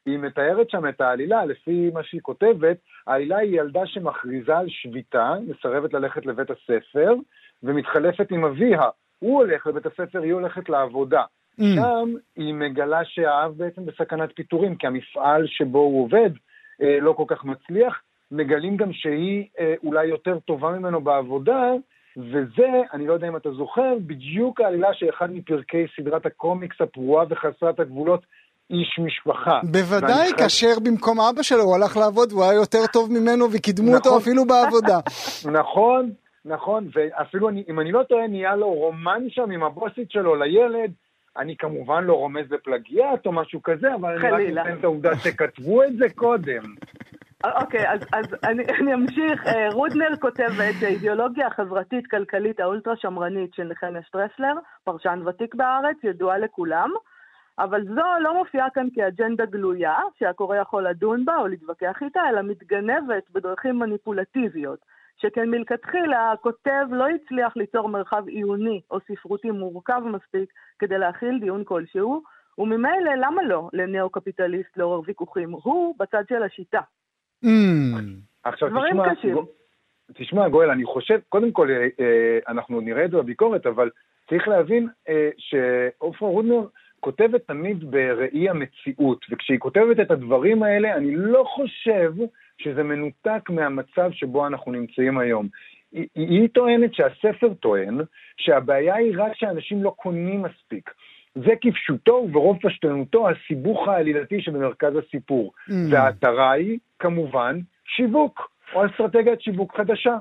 היא 0.06 0.20
מתארת 0.20 0.70
שם 0.70 0.88
את 0.88 1.02
העלילה, 1.02 1.46
לפי 1.46 1.90
מה 1.94 2.04
שהיא 2.04 2.22
כותבת, 2.22 2.78
העלילה 3.08 3.38
היא 3.38 3.62
ילדה 3.62 3.82
שמכריזה 3.86 4.58
על 4.58 4.66
שביתה, 4.70 5.34
מסרבת 5.48 5.94
ללכת 5.94 6.26
לבית 6.26 6.50
הספר, 6.50 7.14
ומתחלפת 7.64 8.32
עם 8.32 8.46
אביה. 8.46 8.90
הוא 9.20 9.38
הולך 9.38 9.68
לבית 9.68 9.86
הספר, 9.86 10.22
היא 10.22 10.34
הולכת 10.34 10.70
לעבודה. 10.70 11.24
Mm. 11.60 11.64
שם 11.76 12.14
היא 12.36 12.54
מגלה 12.54 13.06
שהאב 13.06 13.54
בעצם 13.58 13.86
בסכנת 13.86 14.30
פיטורים, 14.36 14.76
כי 14.76 14.88
המפעל 14.88 15.48
שבו 15.48 15.80
הוא 15.80 16.04
עובד 16.04 16.30
אה, 16.82 16.98
לא 17.02 17.14
כל 17.14 17.24
כך 17.28 17.46
מצליח. 17.46 18.02
מגלים 18.32 18.78
גם 18.78 18.94
שהיא 18.94 19.48
אה, 19.60 19.74
אולי 19.84 20.06
יותר 20.06 20.40
טובה 20.40 20.70
ממנו 20.70 21.02
בעבודה, 21.02 21.72
וזה, 22.18 22.82
אני 22.94 23.08
לא 23.08 23.14
יודע 23.14 23.28
אם 23.28 23.36
אתה 23.36 23.52
זוכר, 23.52 23.94
בדיוק 24.06 24.62
העלילה 24.62 24.88
שאחד 24.94 25.32
מפרקי 25.32 25.86
סדרת 25.96 26.26
הקומיקס 26.26 26.82
הפרועה 26.82 27.26
וחסרת 27.30 27.80
הגבולות, 27.80 28.22
איש 28.70 29.00
משפחה. 29.00 29.60
בוודאי, 29.72 30.30
חי... 30.30 30.38
כאשר 30.38 30.80
במקום 30.84 31.20
אבא 31.20 31.44
שלו 31.44 31.62
הוא 31.62 31.76
הלך 31.76 31.98
לעבוד 31.98 32.32
והוא 32.32 32.44
היה 32.44 32.54
יותר 32.54 32.86
טוב 32.94 33.12
ממנו 33.12 33.46
וקידמו 33.52 33.88
נכון. 33.88 33.98
אותו 33.98 34.18
אפילו 34.18 34.46
בעבודה. 34.46 35.00
נכון, 35.60 36.12
נכון, 36.46 36.90
ואפילו 36.94 37.50
אני, 37.50 37.64
אם 37.70 37.80
אני 37.80 37.92
לא 37.92 38.04
טועה, 38.04 38.28
נהיה 38.28 38.56
לו 38.56 38.74
רומן 38.74 39.24
שם 39.30 39.52
עם 39.52 39.64
הבוסית 39.64 40.12
שלו 40.12 40.36
לילד. 40.36 40.92
אני 41.38 41.58
כמובן 41.58 42.04
לא 42.04 42.14
רומז 42.14 42.46
בפלגיאט 42.50 43.26
או 43.26 43.32
משהו 43.32 43.64
כזה, 43.64 43.96
אבל 43.96 44.20
חלילה. 44.20 44.38
אני 44.38 44.52
רק 44.54 44.68
אתן 44.68 44.80
את 44.80 44.84
העובדה 44.84 45.16
שכתבו 45.16 45.84
את 45.84 45.98
זה 45.98 46.06
קודם. 46.16 46.64
אוקיי, 47.62 47.92
אז, 47.92 48.00
אז 48.14 48.26
אני, 48.44 48.64
אני 48.80 48.94
אמשיך. 48.94 49.48
אה, 49.48 49.70
רודנר 49.74 50.16
כותבת 50.22 50.76
האידיאולוגיה 50.82 51.48
החברתית-כלכלית 51.48 52.60
האולטרה 52.60 52.96
שמרנית 52.98 53.54
של 53.54 53.64
נחמיה 53.64 54.04
שטרסלר, 54.04 54.54
פרשן 54.84 55.20
ותיק 55.26 55.56
בארץ, 55.56 55.98
ידועה 56.04 56.38
לכולם, 56.38 56.90
אבל 57.60 57.86
זו 57.86 58.04
לא 58.22 58.34
מופיעה 58.34 58.70
כאן 58.70 58.88
כאג'נדה 58.96 59.46
גלויה, 59.46 59.96
שהקורא 60.20 60.58
יכול 60.58 60.88
לדון 60.88 61.26
בה 61.26 61.38
או 61.38 61.48
להתווכח 61.48 61.98
איתה, 62.02 62.22
אלא 62.30 62.42
מתגנבת 62.42 63.30
בדרכים 63.32 63.80
מניפולטיביות. 63.80 64.80
שכן 65.18 65.50
מלכתחילה 65.50 66.32
הכותב 66.32 66.86
לא 66.92 67.08
הצליח 67.10 67.58
ליצור 67.58 67.90
מרחב 67.90 68.28
עיוני 68.28 68.82
או 68.92 68.98
ספרותי 69.00 69.52
מורכב 69.52 70.02
מספיק 70.06 70.54
כדי 70.80 70.98
להכיל 70.98 71.40
דיון 71.40 71.64
כלשהו, 71.64 72.24
וממילא 72.58 73.16
למה 73.18 73.44
לא 73.44 73.70
לניאו-קפיטליסט 73.74 74.78
לעורר 74.78 75.02
ויכוחים? 75.06 75.52
הוא 75.52 75.96
בצד 76.00 76.24
של 76.30 76.44
השיטה. 76.44 76.82
Mm. 77.44 77.48
עכשיו 78.44 78.70
תשמע, 78.70 79.04
תשמע 80.14 80.50
גואל, 80.50 80.70
אני 80.70 80.86
חושב, 80.86 81.20
קודם 81.30 81.52
כל 81.52 81.72
אה, 81.72 81.88
אה, 82.00 82.40
אנחנו 82.48 82.82
נראה 82.82 83.06
את 83.06 83.12
זה 83.12 83.18
בביקורת, 83.18 83.66
אבל 83.66 83.90
צריך 84.30 84.48
להבין 84.48 84.88
אה, 85.10 85.30
שעופרה 85.38 86.30
רודנר 86.30 86.68
כותבת 87.00 87.48
תמיד 87.48 87.92
בראי 87.92 88.50
המציאות, 88.50 89.26
וכשהיא 89.30 89.60
כותבת 89.60 90.00
את 90.00 90.12
הדברים 90.12 90.64
האלה, 90.64 90.96
אני 90.96 91.16
לא 91.16 91.44
חושב 91.48 92.14
שזה 92.58 92.84
מנותק 92.84 93.50
מהמצב 93.50 94.12
שבו 94.12 94.48
אנחנו 94.48 94.72
נמצאים 94.72 95.18
היום. 95.18 95.48
היא, 95.92 96.08
היא 96.16 96.50
טוענת 96.54 96.94
שהספר 96.94 97.54
טוען 97.54 98.00
שהבעיה 98.38 98.96
היא 98.96 99.14
רק 99.18 99.32
שאנשים 99.36 99.84
לא 99.84 99.90
קונים 99.90 100.42
מספיק. 100.42 100.90
זה 101.36 101.54
כפשוטו 101.62 102.14
וברוב 102.14 102.58
פשטנותו 102.62 103.30
הסיבוך 103.30 103.88
העלילתי 103.88 104.42
שבמרכז 104.42 104.94
הסיפור. 104.96 105.54
Mm. 105.70 105.74
וההתרה 105.92 106.52
היא, 106.52 106.80
כמובן, 107.00 107.60
שיווק, 107.96 108.52
או 108.74 108.86
אסטרטגיית 108.86 109.42
שיווק 109.42 109.78
חדשה. 109.78 110.18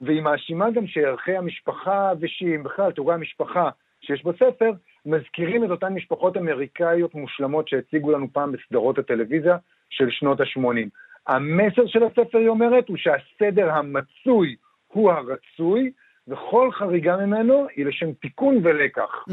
והיא 0.00 0.22
מאשימה 0.22 0.70
גם 0.70 0.86
שערכי 0.86 1.36
המשפחה 1.36 2.12
ושהיא, 2.20 2.58
בכלל, 2.58 2.92
תיאורי 2.92 3.14
המשפחה 3.14 3.70
שיש 4.00 4.24
בספר, 4.24 4.72
מזכירים 5.06 5.64
את 5.64 5.70
אותן 5.70 5.94
משפחות 5.94 6.36
אמריקאיות 6.36 7.14
מושלמות 7.14 7.68
שהציגו 7.68 8.12
לנו 8.12 8.26
פעם 8.32 8.52
בסדרות 8.52 8.98
הטלוויזיה 8.98 9.56
של 9.90 10.10
שנות 10.10 10.40
ה-80. 10.40 10.88
המסר 11.26 11.86
של 11.86 12.02
הספר, 12.02 12.38
היא 12.38 12.48
אומרת, 12.48 12.88
הוא 12.88 12.96
שהסדר 12.96 13.70
המצוי 13.70 14.56
הוא 14.92 15.10
הרצוי, 15.12 15.92
וכל 16.28 16.72
חריגה 16.72 17.16
ממנו 17.16 17.66
היא 17.76 17.86
לשם 17.86 18.12
תיקון 18.12 18.56
ולקח. 18.62 19.24
Mm. 19.28 19.32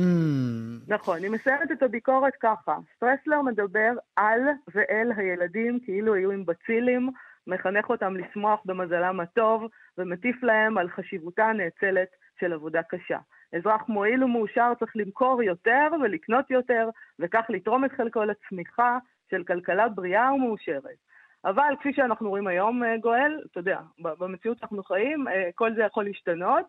נכון, 0.88 1.18
אני 1.18 1.30
מסיימת 1.30 1.72
את 1.72 1.84
הביקורת 1.84 2.34
ככה. 2.40 2.78
סטרסלר 2.96 3.42
מדבר 3.42 3.92
על 4.16 4.42
ואל 4.76 5.12
הילדים 5.16 5.80
כאילו 5.86 6.14
היו 6.14 6.32
עם 6.32 6.46
בצילים, 6.46 7.10
מחנך 7.48 7.90
אותם 7.90 8.16
לשמוח 8.16 8.60
במזלם 8.66 9.20
הטוב, 9.20 9.64
ומטיף 9.98 10.44
להם 10.44 10.78
על 10.78 10.90
חשיבותה 10.90 11.46
הנאצלת 11.46 12.08
של 12.40 12.54
עבודה 12.54 12.84
קשה. 12.84 13.18
אזרח 13.54 13.90
מועיל 13.90 14.24
ומאושר 14.24 14.72
צריך 14.80 14.92
למכור 14.96 15.44
יותר 15.44 15.88
ולקנות 16.04 16.52
יותר, 16.52 16.90
וכך 17.20 17.46
לתרום 17.50 17.86
את 17.86 17.92
חלקו 17.92 18.24
לצמיחה 18.24 18.98
של 19.32 19.44
כלכלה 19.44 19.90
בריאה 19.90 20.34
ומאושרת. 20.34 21.07
אבל 21.48 21.74
כפי 21.80 21.94
שאנחנו 21.94 22.30
רואים 22.30 22.48
היום, 22.48 22.84
אה, 22.84 22.98
גואל, 22.98 23.40
אתה 23.52 23.60
יודע, 23.60 23.80
במציאות 24.00 24.58
שאנחנו 24.60 24.84
חיים, 24.84 25.28
אה, 25.28 25.50
כל 25.56 25.74
זה 25.76 25.82
יכול 25.82 26.04
להשתנות. 26.04 26.66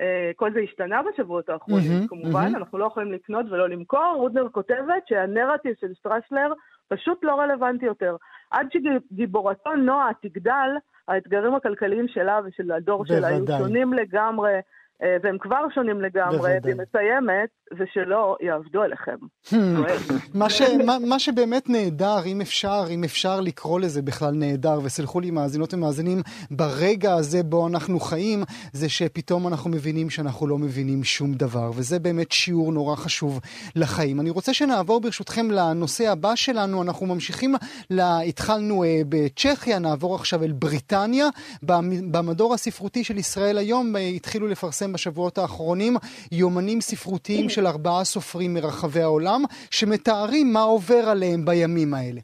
אה, 0.00 0.30
כל 0.36 0.52
זה 0.52 0.60
השתנה 0.60 1.00
בשבועות 1.02 1.48
האחרונים, 1.48 2.02
mm-hmm, 2.02 2.08
כמובן, 2.08 2.52
mm-hmm. 2.52 2.56
אנחנו 2.56 2.78
לא 2.78 2.84
יכולים 2.84 3.12
לקנות 3.12 3.46
ולא 3.50 3.68
למכור. 3.68 4.14
רודנר 4.16 4.48
כותבת 4.48 5.08
שהנרטיב 5.08 5.72
של 5.80 5.94
סטרסלר 5.94 6.52
פשוט 6.88 7.18
לא 7.22 7.40
רלוונטי 7.40 7.86
יותר. 7.86 8.16
עד 8.50 8.66
שגיבורתו 8.72 9.74
נועה 9.74 10.10
תגדל, 10.22 10.70
האתגרים 11.08 11.54
הכלכליים 11.54 12.08
שלה 12.08 12.40
ושל 12.44 12.72
הדור 12.72 13.06
שלה 13.06 13.26
היו 13.28 13.44
שונים 13.58 13.92
לגמרי. 13.92 14.52
והם 15.22 15.38
כבר 15.38 15.66
שונים 15.74 16.00
לגמרי, 16.00 16.52
והיא 16.62 16.76
מסיימת, 16.76 17.48
ושלא 17.78 18.36
יעבדו 18.40 18.82
עליכם. 18.82 19.16
Hmm. 19.46 19.54
מה, 20.34 20.50
ש, 20.50 20.62
מה, 20.86 20.96
מה 21.06 21.18
שבאמת 21.18 21.68
נהדר, 21.68 22.24
אם 22.26 22.40
אפשר, 22.40 22.84
אם 22.90 23.04
אפשר 23.04 23.40
לקרוא 23.40 23.80
לזה 23.80 24.02
בכלל 24.02 24.34
נהדר, 24.34 24.78
וסלחו 24.82 25.20
לי 25.20 25.30
מאזינות 25.30 25.74
ומאזינים, 25.74 26.22
ברגע 26.50 27.14
הזה 27.14 27.42
בו 27.42 27.68
אנחנו 27.68 28.00
חיים, 28.00 28.42
זה 28.72 28.88
שפתאום 28.88 29.48
אנחנו 29.48 29.70
מבינים 29.70 30.10
שאנחנו 30.10 30.46
לא 30.46 30.58
מבינים 30.58 31.04
שום 31.04 31.34
דבר, 31.34 31.70
וזה 31.74 31.98
באמת 31.98 32.32
שיעור 32.32 32.72
נורא 32.72 32.96
חשוב 32.96 33.40
לחיים. 33.76 34.20
אני 34.20 34.30
רוצה 34.30 34.54
שנעבור 34.54 35.00
ברשותכם 35.00 35.50
לנושא 35.50 36.10
הבא 36.10 36.34
שלנו, 36.34 36.82
אנחנו 36.82 37.06
ממשיכים, 37.06 37.54
לה, 37.90 38.20
התחלנו 38.20 38.84
uh, 38.84 38.86
בצ'כיה, 39.08 39.78
נעבור 39.78 40.14
עכשיו 40.14 40.44
אל 40.44 40.52
בריטניה. 40.52 41.28
במדור 42.10 42.54
הספרותי 42.54 43.04
של 43.04 43.18
ישראל 43.18 43.58
היום 43.58 43.96
uh, 43.96 43.98
התחילו 43.98 44.46
לפרסם 44.46 44.78
פרסם 44.78 44.92
בשבועות 44.92 45.38
האחרונים 45.38 45.96
יומנים 46.32 46.80
ספרותיים 46.80 47.48
של 47.58 47.66
ארבעה 47.66 48.04
סופרים 48.04 48.54
מרחבי 48.54 49.02
העולם, 49.02 49.40
שמתארים 49.70 50.46
מה 50.52 50.60
עובר 50.60 51.04
עליהם 51.12 51.44
בימים 51.44 51.94
האלה. 51.94 52.20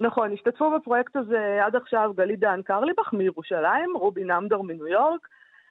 נכון, 0.00 0.32
השתתפו 0.32 0.70
בפרויקט 0.76 1.16
הזה 1.16 1.64
עד 1.64 1.76
עכשיו 1.76 2.12
גלית 2.16 2.40
דהן 2.40 2.62
קרליבך 2.62 3.12
מירושלים, 3.12 3.96
רובי 3.96 4.24
נמדור 4.24 4.64
מניו 4.64 4.86
יורק, 4.86 5.28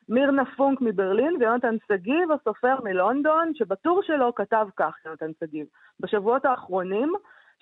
מירנה 0.10 0.44
פונק 0.58 0.82
מברלין 0.82 1.36
ויונתן 1.40 1.76
שגיב, 1.88 2.32
הסופר 2.32 2.76
מלונדון, 2.84 3.52
שבטור 3.56 4.02
שלו 4.04 4.36
כתב 4.36 4.68
כך, 4.78 4.96
יונתן 5.06 5.32
שגיב: 5.40 5.66
בשבועות 6.00 6.46
האחרונים, 6.46 7.14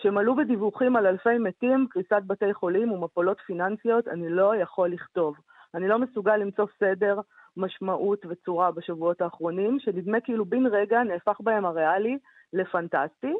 שמלאו 0.01 0.36
בדיווחים 0.36 0.96
על 0.96 1.08
אלפי 1.08 1.38
מתים, 1.39 1.88
קריסת 1.89 2.22
בתי 2.27 2.53
חולים 2.53 2.91
ומפולות 2.91 3.38
פיננסיות, 3.48 4.08
אני 4.08 4.29
לא 4.29 4.55
יכול 4.55 4.89
לכתוב. 4.89 5.36
אני 5.75 5.88
לא 5.88 5.99
מסוגל 5.99 6.35
למצוא 6.35 6.65
סדר, 6.79 7.19
משמעות 7.57 8.25
וצורה 8.29 8.71
בשבועות 8.71 9.21
האחרונים, 9.21 9.79
שנדמה 9.79 10.19
כאילו 10.19 10.45
בן 10.45 10.65
רגע 10.65 11.03
נהפך 11.03 11.38
בהם 11.39 11.65
הריאלי 11.65 12.17
לפנטסטי. 12.53 13.33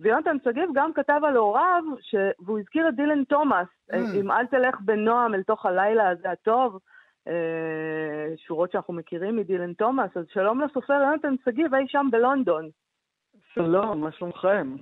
ויונתן 0.00 0.36
שגיב 0.44 0.70
גם 0.74 0.92
כתב 0.92 1.20
על 1.22 1.36
הוריו, 1.36 1.82
ש... 2.00 2.14
והוא 2.38 2.58
הזכיר 2.58 2.88
את 2.88 2.94
דילן 2.94 3.24
תומאס, 3.24 3.68
mm. 3.92 3.96
אם 4.20 4.30
אל 4.30 4.46
תלך 4.46 4.80
בנועם 4.80 5.34
אל 5.34 5.42
תוך 5.42 5.66
הלילה 5.66 6.08
הזה 6.08 6.30
הטוב, 6.30 6.78
אה, 7.28 8.36
שורות 8.36 8.72
שאנחנו 8.72 8.94
מכירים 8.94 9.36
מדילן 9.36 9.72
תומאס, 9.72 10.16
אז 10.16 10.24
שלום 10.32 10.60
לסופר 10.60 10.92
יונתן 10.92 11.34
שגיב 11.44 11.74
אי 11.74 11.88
שם 11.88 12.06
בלונדון. 12.10 12.68
שלום, 13.54 14.00
מה 14.00 14.12
שלומכם? 14.12 14.76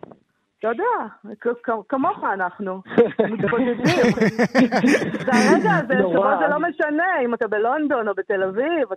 אתה 0.64 0.72
יודע, 0.72 1.74
כמוך 1.88 2.24
אנחנו, 2.24 2.82
מתבודדים. 3.32 3.84
זה 5.26 5.32
הרגע 5.32 5.70
הזה 5.84 5.94
שבו 5.98 6.24
זה 6.40 6.48
לא 6.50 6.58
משנה 6.58 7.20
אם 7.24 7.34
אתה 7.34 7.48
בלונדון 7.48 8.08
או 8.08 8.14
בתל 8.14 8.42
אביב, 8.42 8.92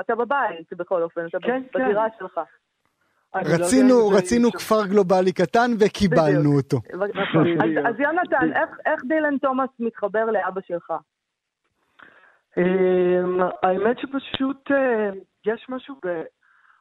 אתה 0.00 0.14
בבית 0.14 0.72
בכל 0.72 1.02
אופן, 1.02 1.26
אתה 1.26 1.38
כן, 1.42 1.62
כן. 1.72 1.84
בדירה 1.84 2.06
שלך. 2.18 2.40
רצינו, 3.34 3.88
לא 3.88 4.16
רצינו 4.16 4.52
כפר 4.52 4.86
גלובלי 4.86 5.32
קטן 5.32 5.70
וקיבלנו 5.78 6.50
בדיוק. 6.50 6.54
אותו. 6.54 6.78
אז, 6.94 7.70
אז 7.88 8.00
יונתן, 8.00 8.52
איך, 8.54 8.70
איך 8.86 9.00
דילן 9.08 9.38
תומאס 9.38 9.70
מתחבר 9.80 10.24
לאבא 10.24 10.60
שלך? 10.66 10.92
אמ, 12.56 13.40
האמת 13.62 13.98
שפשוט 13.98 14.70
אה, 14.70 15.10
יש 15.46 15.66
משהו 15.68 15.94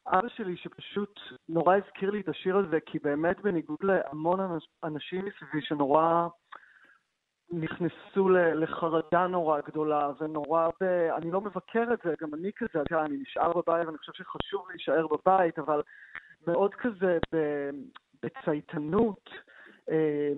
באבא 0.05 0.27
שלי 0.27 0.57
שפשוט 0.57 1.19
נורא 1.49 1.75
הזכיר 1.75 2.09
לי 2.09 2.21
את 2.21 2.29
השיר 2.29 2.57
הזה, 2.57 2.79
כי 2.85 2.99
באמת 2.99 3.39
בניגוד 3.41 3.79
להמון 3.83 4.39
אנשים 4.83 5.25
מסביבי 5.25 5.61
שנורא 5.61 6.27
נכנסו 7.51 8.29
לחרדה 8.29 9.27
נורא 9.27 9.61
גדולה, 9.61 10.11
ונורא 10.19 10.67
ב... 10.81 10.83
אני 11.17 11.31
לא 11.31 11.41
מבקר 11.41 11.83
את 11.93 11.99
זה, 12.03 12.13
גם 12.21 12.33
אני 12.33 12.51
כזה, 12.55 12.81
אתה 12.81 13.05
אני 13.05 13.17
נשאר 13.17 13.53
בבית 13.53 13.87
ואני 13.87 13.97
חושב 13.97 14.13
שחשוב 14.13 14.69
להישאר 14.69 15.07
בבית, 15.07 15.59
אבל 15.59 15.81
מאוד 16.47 16.75
כזה 16.75 17.17
בצייתנות, 18.23 19.29
אה, 19.89 20.31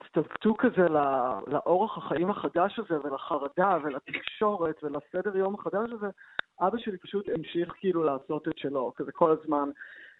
הצטוותו 0.00 0.54
כזה 0.58 0.88
לאורח 1.46 1.98
החיים 1.98 2.30
החדש 2.30 2.78
הזה 2.78 3.00
ולחרדה 3.04 3.78
ולתקשורת 3.82 4.84
ולסדר 4.84 5.36
יום 5.36 5.54
החדש 5.54 5.90
הזה, 5.92 6.06
אבא 6.66 6.78
שלי 6.78 6.98
פשוט 6.98 7.28
המשיך 7.28 7.72
כאילו 7.76 8.04
לעשות 8.04 8.48
את 8.48 8.58
שלו, 8.58 8.92
כזה 8.96 9.12
כל 9.12 9.30
הזמן 9.30 9.68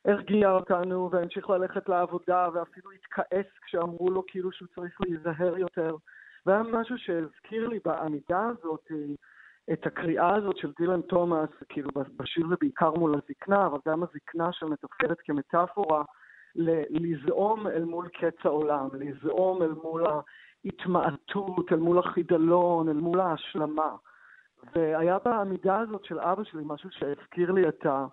הרגיע 0.04 0.50
אותנו 0.50 1.10
והמשיך 1.12 1.50
ללכת 1.50 1.88
לעבודה 1.88 2.48
ואפילו 2.54 2.90
התכעס 2.90 3.46
כשאמרו 3.62 4.10
לו 4.10 4.24
כאילו 4.26 4.52
שהוא 4.52 4.68
צריך 4.74 5.00
להיזהר 5.00 5.58
יותר. 5.58 5.96
והיה 6.46 6.62
משהו 6.62 6.98
שהזכיר 6.98 7.68
לי 7.68 7.78
בעמידה 7.84 8.48
הזאת 8.48 8.90
את 9.72 9.86
הקריאה 9.86 10.34
הזאת 10.34 10.56
של 10.56 10.72
דילן 10.78 11.02
תומאס, 11.02 11.50
כאילו 11.68 11.90
בשיר 12.16 12.48
זה 12.48 12.54
בעיקר 12.60 12.90
מול 12.90 13.14
הזקנה, 13.14 13.66
אבל 13.66 13.78
גם 13.88 14.02
הזקנה 14.02 14.52
שמתפקדת 14.52 15.20
כמטאפורה 15.20 16.02
לזעום 16.90 17.66
אל 17.66 17.84
מול 17.84 18.08
קץ 18.08 18.36
העולם, 18.44 18.88
לזעום 18.92 19.62
אל 19.62 19.72
מול 19.82 20.04
ההתמעטות, 20.64 21.72
אל 21.72 21.78
מול 21.78 21.98
החידלון, 21.98 22.88
אל 22.88 22.96
מול 22.96 23.20
ההשלמה. 23.20 23.96
והיה 24.74 25.18
בעמידה 25.24 25.78
הזאת 25.78 26.04
של 26.04 26.20
אבא 26.20 26.44
שלי 26.44 26.62
משהו 26.66 26.90
שהזכיר 26.90 27.50
לי 27.50 27.68
את, 27.68 27.86
ה, 27.86 28.06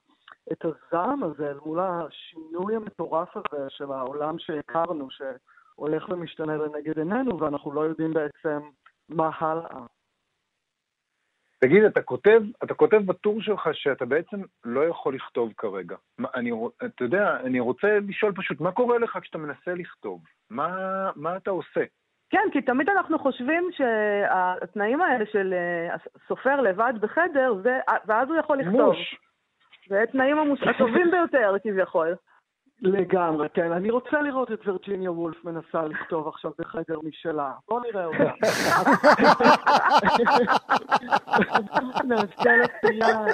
את 0.52 0.66
הזעם 0.66 1.24
הזה 1.24 1.50
אל 1.50 1.58
מול 1.66 1.80
השינוי 1.80 2.76
המטורף 2.76 3.30
הזה 3.38 3.66
של 3.70 3.92
העולם 3.92 4.40
שהכרנו, 4.40 5.08
שהולך 5.12 6.10
ומשתנה 6.10 6.58
לנגד 6.58 7.00
עינינו, 7.00 7.40
ואנחנו 7.40 7.72
לא 7.72 7.82
יודעים 7.82 8.14
בעצם 8.14 8.60
מה 9.10 9.30
הלאה. 9.40 9.86
תגיד, 11.60 11.84
אתה 11.84 12.02
כותב, 12.02 12.42
אתה 12.64 12.74
כותב 12.74 12.98
בטור 13.06 13.42
שלך 13.42 13.70
שאתה 13.74 14.06
בעצם 14.06 14.42
לא 14.64 14.86
יכול 14.86 15.16
לכתוב 15.16 15.54
כרגע. 15.58 15.96
מה, 16.18 16.28
אני, 16.36 16.52
אתה 16.86 17.04
יודע, 17.04 17.40
אני 17.44 17.60
רוצה 17.60 17.88
לשאול 18.08 18.34
פשוט, 18.36 18.62
מה 18.62 18.72
קורה 18.72 18.98
לך 18.98 19.18
כשאתה 19.22 19.38
מנסה 19.38 19.74
לכתוב? 19.74 20.22
מה, 20.50 20.70
מה 21.16 21.38
אתה 21.38 21.52
עושה? 21.52 21.84
כן, 22.30 22.48
כי 22.52 22.62
תמיד 22.62 22.90
אנחנו 22.90 23.20
חושבים 23.20 23.70
שהתנאים 23.72 25.02
האלה 25.02 25.26
של 25.32 25.54
אה, 25.54 25.96
סופר 26.28 26.62
לבד 26.62 26.94
בחדר, 27.02 27.54
זה, 27.64 27.80
ואז 28.06 28.30
הוא 28.30 28.38
יכול 28.38 28.58
לכתוב. 28.58 28.82
מוש. 28.82 29.16
זה 29.90 30.02
התנאים 30.02 30.38
המוש... 30.38 30.60
הטובים 30.64 31.12
ביותר, 31.12 31.56
כביכול. 31.64 32.16
לגמרי, 32.82 33.48
כן. 33.54 33.72
אני 33.72 33.92
רוצה 33.92 34.22
לראות 34.22 34.52
את 34.52 34.68
וירג'יניה 34.68 35.12
וולף 35.12 35.46
מנסה 35.46 35.82
לכתוב 35.82 36.28
עכשיו 36.28 36.52
בחדר 36.60 37.00
משלה. 37.04 37.52
בוא 37.68 37.82
נראה 37.82 38.06
אותה. 38.06 38.24
נעשה 42.10 42.56
לה 42.56 42.68
פייה. 42.82 43.26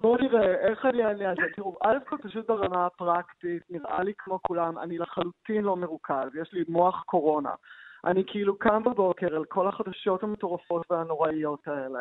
בואו 0.00 0.16
נראה, 0.16 0.54
איך 0.54 0.86
אני 0.86 1.04
אענה 1.04 1.28
על 1.28 1.36
זה? 1.36 1.42
תראו, 1.56 1.76
א' 1.82 1.96
כל 2.08 2.16
פשוט 2.22 2.46
ברמה 2.46 2.86
הפרקטית, 2.86 3.62
נראה 3.70 4.02
לי 4.02 4.12
כמו 4.18 4.38
כולם, 4.42 4.78
אני 4.78 4.98
לחלוטין 4.98 5.64
לא 5.64 5.76
מרוכז, 5.76 6.36
יש 6.40 6.52
לי 6.52 6.64
מוח 6.68 7.02
קורונה. 7.02 7.50
אני 8.04 8.24
כאילו 8.26 8.58
קם 8.58 8.82
בבוקר 8.82 9.36
על 9.36 9.44
כל 9.44 9.68
החדשות 9.68 10.22
המטורפות 10.22 10.86
והנוראיות 10.90 11.68
האלה. 11.68 12.00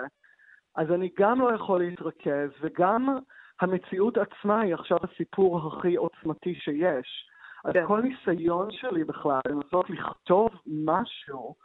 אז 0.76 0.92
אני 0.92 1.10
גם 1.20 1.42
לא 1.42 1.56
יכול 1.56 1.80
להתרכז, 1.80 2.50
וגם 2.62 3.18
המציאות 3.62 4.18
עצמה 4.18 4.62
היא 4.62 4.74
עכשיו 4.74 4.98
הסיפור 5.04 5.68
הכי 5.68 5.96
עוצמתי 5.96 6.56
שיש. 6.56 7.30
אז 7.66 7.74
כן. 7.74 7.88
כל 7.88 8.02
ניסיון 8.02 8.72
שלי 8.72 9.04
בכלל 9.04 9.40
לנסות 9.48 9.90
לכתוב 9.90 10.50
משהו 10.86 11.56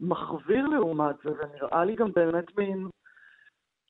מחוויר 0.00 0.66
לעומת 0.66 1.16
זה, 1.24 1.30
ונראה 1.30 1.84
לי 1.84 1.96
גם 1.96 2.12
באמת 2.12 2.58
מין 2.58 2.88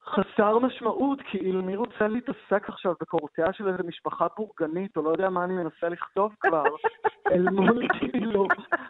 חסר 0.06 0.58
משמעות, 0.58 1.18
כאילו 1.30 1.62
מי 1.62 1.76
רוצה 1.76 2.08
להתעסק 2.08 2.68
עכשיו 2.68 2.92
בקורותיה 3.00 3.46
של 3.52 3.68
איזה 3.68 3.82
משפחה 3.86 4.26
בורגנית, 4.36 4.96
או 4.96 5.02
לא 5.02 5.10
יודע 5.10 5.28
מה 5.30 5.44
אני 5.44 5.54
מנסה 5.54 5.88
לכתוב 5.88 6.32
כבר, 6.40 6.64
אל 7.32 7.42
מול 7.42 7.88
כאילו 7.98 8.46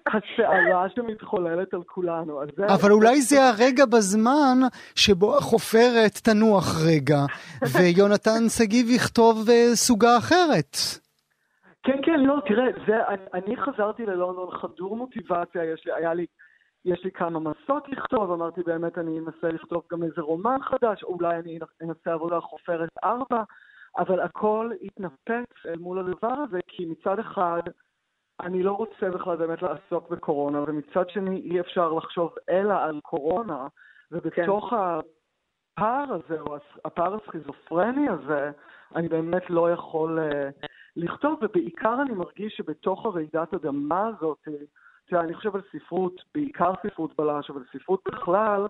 הסערה 0.06 0.86
שמתחוללת 0.94 1.74
על 1.74 1.82
כולנו. 1.86 2.40
זה... 2.56 2.66
אבל 2.66 2.92
אולי 2.92 3.20
זה 3.20 3.48
הרגע 3.48 3.86
בזמן 3.86 4.58
שבו 4.94 5.36
החופרת 5.36 6.12
תנוח 6.24 6.64
רגע, 6.88 7.20
ויונתן 7.74 8.48
שגיב 8.48 8.86
יכתוב 8.90 9.48
אה, 9.50 9.70
סוגה 9.74 10.18
אחרת. 10.18 10.76
כן, 11.82 11.98
כן, 12.02 12.20
לא, 12.20 12.36
תראה, 12.46 12.64
זה, 12.86 13.08
אני, 13.08 13.24
אני 13.34 13.56
חזרתי 13.56 14.06
ללונדון 14.06 14.50
חדור 14.50 14.96
מוטיבציה, 14.96 15.64
יש 15.64 15.86
לי, 15.86 15.92
היה 15.92 16.14
לי 16.14 16.26
יש 16.84 17.04
לי 17.04 17.10
כמה 17.10 17.40
מסות 17.40 17.88
לכתוב, 17.88 18.30
אמרתי 18.30 18.62
באמת 18.62 18.98
אני 18.98 19.18
אנסה 19.18 19.48
לכתוב 19.48 19.82
גם 19.92 20.02
איזה 20.02 20.20
רומן 20.20 20.58
חדש, 20.62 21.02
אולי 21.02 21.38
אני 21.38 21.58
אנסה 21.82 22.12
עבודה 22.12 22.40
חופרת 22.40 22.88
ארבע, 23.04 23.42
אבל 23.98 24.20
הכל 24.20 24.70
התנפץ 24.82 25.66
אל 25.66 25.78
מול 25.78 25.98
הדבר 25.98 26.32
הזה, 26.48 26.58
כי 26.68 26.86
מצד 26.86 27.18
אחד 27.18 27.62
אני 28.40 28.62
לא 28.62 28.72
רוצה 28.72 29.10
בכלל 29.10 29.36
באמת 29.36 29.62
לעסוק 29.62 30.10
בקורונה, 30.10 30.64
ומצד 30.66 31.10
שני 31.10 31.40
אי 31.40 31.60
אפשר 31.60 31.92
לחשוב 31.92 32.34
אלא 32.48 32.74
על 32.74 33.00
קורונה, 33.02 33.66
ובתוך 34.12 34.70
כן. 34.70 34.76
הפער 34.76 36.14
הזה, 36.14 36.40
או 36.40 36.56
הפער 36.84 37.14
הסכיזופרני 37.14 38.08
הזה, 38.08 38.50
אני 38.94 39.08
באמת 39.08 39.50
לא 39.50 39.72
יכול 39.72 40.18
uh, 40.18 40.66
לכתוב, 40.96 41.38
ובעיקר 41.42 42.02
אני 42.02 42.14
מרגיש 42.14 42.54
שבתוך 42.56 43.06
הרעידת 43.06 43.54
אדמה 43.54 44.06
הזאת, 44.06 44.48
תראה, 45.06 45.22
אני 45.22 45.34
חושב 45.34 45.54
על 45.54 45.62
ספרות, 45.72 46.22
בעיקר 46.34 46.72
ספרות 46.86 47.16
בלש, 47.16 47.50
אבל 47.50 47.62
ספרות 47.72 48.02
בכלל, 48.06 48.66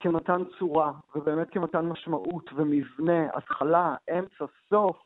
כמתן 0.00 0.42
צורה, 0.58 0.92
ובאמת 1.14 1.50
כמתן 1.50 1.86
משמעות 1.86 2.50
ומבנה, 2.54 3.26
התחלה, 3.34 3.94
אמצע, 4.18 4.44
סוף, 4.68 4.96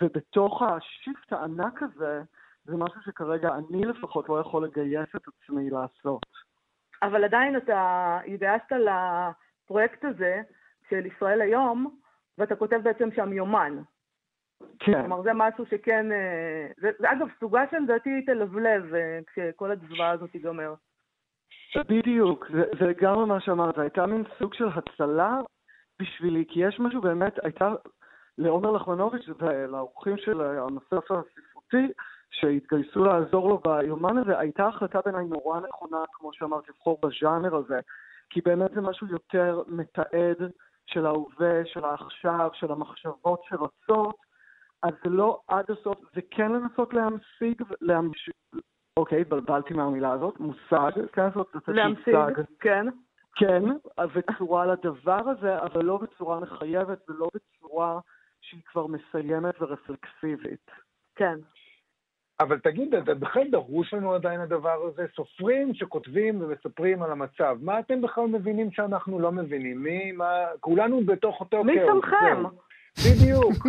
ובתוך 0.00 0.62
השיפט 0.62 1.32
הענק 1.32 1.82
הזה, 1.82 2.22
זה 2.64 2.76
משהו 2.76 3.02
שכרגע 3.02 3.48
אני 3.54 3.84
לפחות 3.84 4.28
לא 4.28 4.40
יכול 4.40 4.64
לגייס 4.64 5.08
את 5.16 5.22
עצמי 5.28 5.70
לעשות. 5.70 6.26
אבל 7.02 7.24
עדיין 7.24 7.56
אתה 7.56 8.18
התגייסת 8.26 8.72
לפרויקט 8.72 10.04
הזה 10.04 10.42
של 10.90 11.06
ישראל 11.06 11.40
היום, 11.40 11.98
ואתה 12.38 12.56
כותב 12.56 12.80
בעצם 12.82 13.08
שם 13.16 13.32
יומן. 13.32 13.82
כן. 14.78 15.00
כלומר, 15.00 15.22
זה 15.22 15.30
משהו 15.34 15.64
שכן... 15.66 16.12
אה, 16.12 16.66
זה, 16.80 16.90
זה 16.98 17.12
אגב, 17.12 17.26
סוגה 17.40 17.64
שלדעתי 17.70 18.22
תלבלב 18.26 18.94
אה, 18.94 19.18
כשכל 19.26 19.70
הזוועה 19.70 20.10
הזאת 20.10 20.30
תיגמר. 20.30 20.74
בדיוק, 21.88 22.46
זה, 22.52 22.64
זה 22.80 22.92
גם 23.00 23.28
מה 23.28 23.40
שאמרת, 23.40 23.78
הייתה 23.78 24.06
מין 24.06 24.24
סוג 24.38 24.54
של 24.54 24.68
הצלה 24.68 25.40
בשבילי, 26.00 26.44
כי 26.48 26.66
יש 26.66 26.80
משהו 26.80 27.00
באמת, 27.00 27.44
הייתה 27.44 27.74
לעומר 28.38 28.70
לחמנוביץ' 28.70 29.28
ולאורחים 29.38 30.16
של 30.16 30.40
המסף 30.40 31.10
הספרותי, 31.10 31.92
שהתגייסו 32.30 33.04
לעזור 33.04 33.48
לו 33.48 33.58
ביומן 33.58 34.18
הזה, 34.18 34.38
הייתה 34.38 34.66
החלטה 34.66 35.00
בעיניי 35.04 35.24
נורא 35.24 35.60
נכונה, 35.60 36.04
כמו 36.12 36.32
שאמרת, 36.32 36.68
לבחור 36.68 36.98
בז'אנר 37.02 37.56
הזה, 37.56 37.80
כי 38.30 38.40
באמת 38.40 38.70
זה 38.74 38.80
משהו 38.80 39.06
יותר 39.06 39.62
מתעד 39.68 40.50
של 40.86 41.06
ההווה, 41.06 41.64
של 41.64 41.84
העכשיו, 41.84 42.50
של 42.52 42.72
המחשבות 42.72 43.40
שרצות, 43.48 44.16
אז 44.82 44.92
זה 45.04 45.10
לא 45.10 45.40
עד 45.48 45.64
הסוף, 45.70 45.98
זה 46.14 46.20
כן 46.30 46.52
לנסות 46.52 46.94
להמשיג, 46.94 47.62
להמשיג, 47.80 48.34
אוקיי, 48.96 49.20
התבלבלתי 49.20 49.74
מהמילה 49.74 50.12
הזאת, 50.12 50.40
מושג, 50.40 50.90
כן 51.12 51.22
לעשות 51.22 51.54
להמשיג, 51.68 52.16
כן. 52.60 52.86
כן, 53.36 53.62
וצורה 54.14 54.66
לדבר 54.66 55.28
הזה, 55.28 55.58
אבל 55.58 55.84
לא 55.84 55.96
בצורה 55.96 56.40
מחייבת 56.40 57.10
ולא 57.10 57.28
בצורה 57.34 58.00
שהיא 58.40 58.60
כבר 58.66 58.86
מסיימת 58.86 59.62
ורפלקסיבית. 59.62 60.70
כן. 61.14 61.38
אבל 62.40 62.58
תגיד, 62.58 62.94
בכלל 63.04 63.48
דרוש 63.50 63.94
לנו 63.94 64.14
עדיין 64.14 64.40
הדבר 64.40 64.82
הזה? 64.86 65.06
סופרים 65.16 65.74
שכותבים 65.74 66.42
ומספרים 66.42 67.02
על 67.02 67.12
המצב, 67.12 67.58
מה 67.60 67.78
אתם 67.78 68.02
בכלל 68.02 68.26
מבינים 68.26 68.70
שאנחנו 68.72 69.18
לא 69.18 69.32
מבינים? 69.32 69.82
מי, 69.82 70.12
מה, 70.12 70.34
כולנו 70.60 71.00
בתוך 71.06 71.40
אותו 71.40 71.56
כאוס. 71.56 71.66
מי 71.66 71.80
שמכם? 71.86 72.42
בדיוק. 72.98 73.66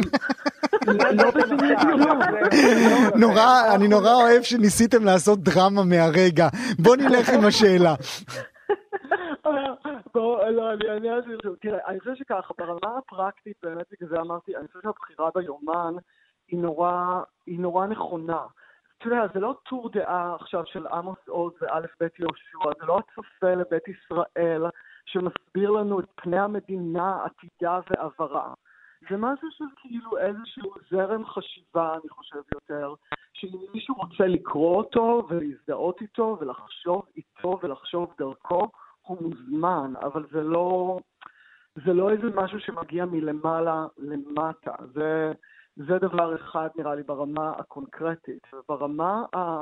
נורא, 3.15 3.75
אני 3.75 3.87
נורא 3.87 4.13
אוהב 4.13 4.43
שניסיתם 4.43 5.03
לעשות 5.05 5.39
דרמה 5.39 5.83
מהרגע. 5.83 6.47
בוא 6.79 6.95
נלך 6.95 7.29
עם 7.29 7.45
השאלה. 7.45 7.93
לא, 10.15 10.73
אני 10.73 10.89
אענה 10.89 11.13
על 11.13 11.21
זה. 11.21 11.49
תראה, 11.61 11.79
אני 11.87 11.99
חושב 11.99 12.15
שככה, 12.15 12.53
ברמה 12.57 12.97
הפרקטית, 12.97 13.57
באמת 13.63 13.85
בגלל 13.91 14.09
זה 14.09 14.19
אמרתי, 14.19 14.55
אני 14.55 14.67
חושב 14.67 14.79
שהבחירה 14.83 15.29
ביומן 15.35 15.93
היא 16.47 16.59
נורא, 16.59 17.21
היא 17.47 17.59
נורא 17.59 17.87
נכונה. 17.87 18.41
אתה 18.97 19.07
יודע, 19.07 19.27
זה 19.33 19.39
לא 19.39 19.55
טור 19.69 19.89
דעה 19.89 20.35
עכשיו 20.39 20.63
של 20.65 20.87
עמוס 20.87 21.17
עוז 21.27 21.53
ואלף 21.61 21.89
בית 21.99 22.19
יהושע, 22.19 22.79
זה 22.79 22.85
לא 22.85 22.99
הצופה 22.99 23.53
לבית 23.53 23.83
ישראל 23.87 24.63
שמסביר 25.05 25.69
לנו 25.69 25.99
את 25.99 26.05
פני 26.15 26.39
המדינה, 26.39 27.25
עתידה 27.25 27.79
ועברה. 27.89 28.53
זה 29.09 29.17
משהו 29.17 29.47
של 29.51 29.65
כאילו 29.75 30.17
איזשהו 30.17 30.73
זרם 30.91 31.25
חשיבה, 31.25 31.93
אני 31.93 32.09
חושב 32.09 32.41
יותר, 32.53 32.93
שאם 33.33 33.59
מישהו 33.73 33.95
רוצה 33.95 34.27
לקרוא 34.27 34.77
אותו 34.77 35.23
ולהזדהות 35.29 36.01
איתו 36.01 36.37
ולחשוב 36.41 37.05
איתו 37.15 37.59
ולחשוב 37.63 38.13
דרכו, 38.17 38.67
הוא 39.01 39.17
מוזמן, 39.21 39.93
אבל 40.01 40.25
זה 40.31 40.43
לא, 40.43 40.99
זה 41.85 41.93
לא 41.93 42.09
איזה 42.09 42.27
משהו 42.35 42.59
שמגיע 42.59 43.05
מלמעלה 43.05 43.85
למטה. 43.97 44.71
זה, 44.93 45.31
זה 45.75 45.97
דבר 45.99 46.35
אחד, 46.35 46.69
נראה 46.75 46.95
לי, 46.95 47.03
ברמה 47.03 47.51
הקונקרטית. 47.57 48.47
וברמה 48.53 49.25
ה... 49.35 49.61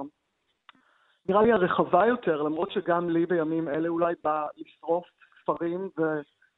נראה 1.30 1.42
לי 1.42 1.52
הרחבה 1.52 2.06
יותר, 2.06 2.42
למרות 2.42 2.72
שגם 2.72 3.10
לי 3.10 3.26
בימים 3.26 3.68
אלה 3.68 3.90
אולי 3.90 4.14
בא 4.24 4.48
לשרוף 4.58 5.06
ספרים 5.42 5.90
ו... 5.98 6.02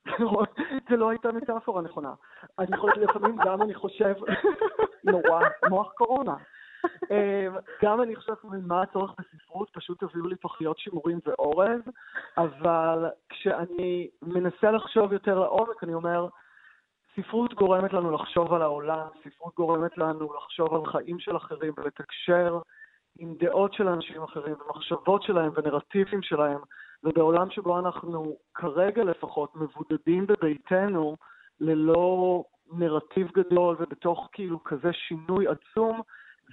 זה 0.90 0.98
לא 0.98 1.10
הייתה 1.10 1.32
מטאפורה 1.32 1.82
נכונה. 1.82 2.14
אני 2.60 2.78
חושב, 2.78 3.02
לפעמים 3.02 3.38
גם 3.46 3.62
אני 3.62 3.74
חושב, 3.74 4.14
נורא, 5.12 5.42
מוח 5.70 5.92
קורונה. 5.94 6.36
אמ, 7.12 7.56
גם 7.84 8.02
אני 8.02 8.16
חושבת 8.16 8.38
מה 8.44 8.82
הצורך 8.82 9.12
בספרות, 9.20 9.70
פשוט 9.74 10.04
תביאו 10.04 10.28
לי 10.28 10.36
פחיות 10.36 10.78
שימורים 10.78 11.20
ואורז, 11.26 11.82
אבל 12.38 13.06
כשאני 13.30 14.10
מנסה 14.22 14.72
לחשוב 14.72 15.14
יותר 15.14 15.40
לעומק, 15.40 15.84
אני 15.84 15.94
אומר, 15.94 16.28
ספרות 17.16 17.54
גורמת 17.54 17.94
לנו 17.94 18.12
לחשוב 18.12 18.54
על 18.54 18.62
העולם, 18.62 19.08
ספרות 19.24 19.56
גורמת 19.56 19.98
לנו 19.98 20.34
לחשוב 20.34 20.76
על 20.76 20.86
חיים 20.92 21.20
של 21.20 21.38
אחרים 21.38 21.74
ולתקשר 21.78 22.60
עם 23.20 23.34
דעות 23.40 23.74
של 23.74 23.88
אנשים 23.88 24.24
אחרים 24.24 24.56
ומחשבות 24.66 25.24
שלהם 25.24 25.52
ונרטיבים 25.56 26.22
שלהם, 26.22 26.60
ובעולם 27.04 27.50
שבו 27.50 27.80
אנחנו 27.80 28.38
כרגע 28.54 29.04
לפחות 29.04 29.56
מבודדים 29.56 30.28
בביתנו 30.28 31.16
ללא 31.60 32.44
נרטיב 32.72 33.28
גדול 33.32 33.76
ובתוך 33.80 34.30
כאילו 34.32 34.64
כזה 34.64 34.94
שינוי 34.94 35.46
עצום, 35.48 36.02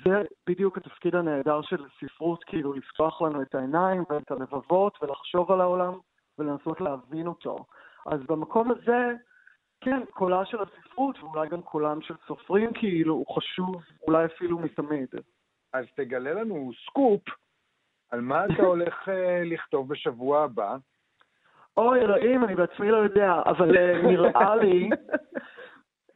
זה 0.04 0.22
בדיוק 0.46 0.78
התפקיד 0.78 1.14
הנהדר 1.14 1.62
של 1.62 1.84
ספרות, 2.00 2.44
כאילו 2.44 2.72
לפתוח 2.72 3.22
לנו 3.22 3.42
את 3.42 3.54
העיניים 3.54 4.04
ואת 4.10 4.30
הלבבות 4.30 4.98
ולחשוב 5.02 5.52
על 5.52 5.60
העולם 5.60 5.94
ולנסות 6.38 6.80
להבין 6.80 7.26
אותו. 7.26 7.56
אז 8.06 8.20
במקום 8.28 8.70
הזה, 8.70 9.12
כן, 9.80 10.00
קולה 10.10 10.44
של 10.44 10.58
הספרות 10.62 11.18
ואולי 11.18 11.48
גם 11.48 11.62
קולם 11.62 12.02
של 12.02 12.14
סופרים 12.26 12.72
כאילו 12.72 13.14
הוא 13.14 13.36
חשוב 13.36 13.82
אולי 14.06 14.24
אפילו 14.24 14.58
מתמיד. 14.58 15.08
אז 15.72 15.84
תגלה 15.96 16.32
לנו 16.32 16.70
סקופ 16.86 17.22
על 18.10 18.20
מה 18.20 18.44
אתה 18.44 18.62
הולך 18.62 19.08
uh, 19.08 19.10
לכתוב 19.44 19.88
בשבוע 19.88 20.44
הבא. 20.44 20.76
אוי, 21.76 22.00
אלוהים, 22.00 22.44
אני 22.44 22.54
בעצמי 22.54 22.90
לא 22.90 22.96
יודע, 22.96 23.42
אבל 23.46 23.70
אה, 23.70 24.06
נראה 24.06 24.56
לי... 24.56 24.90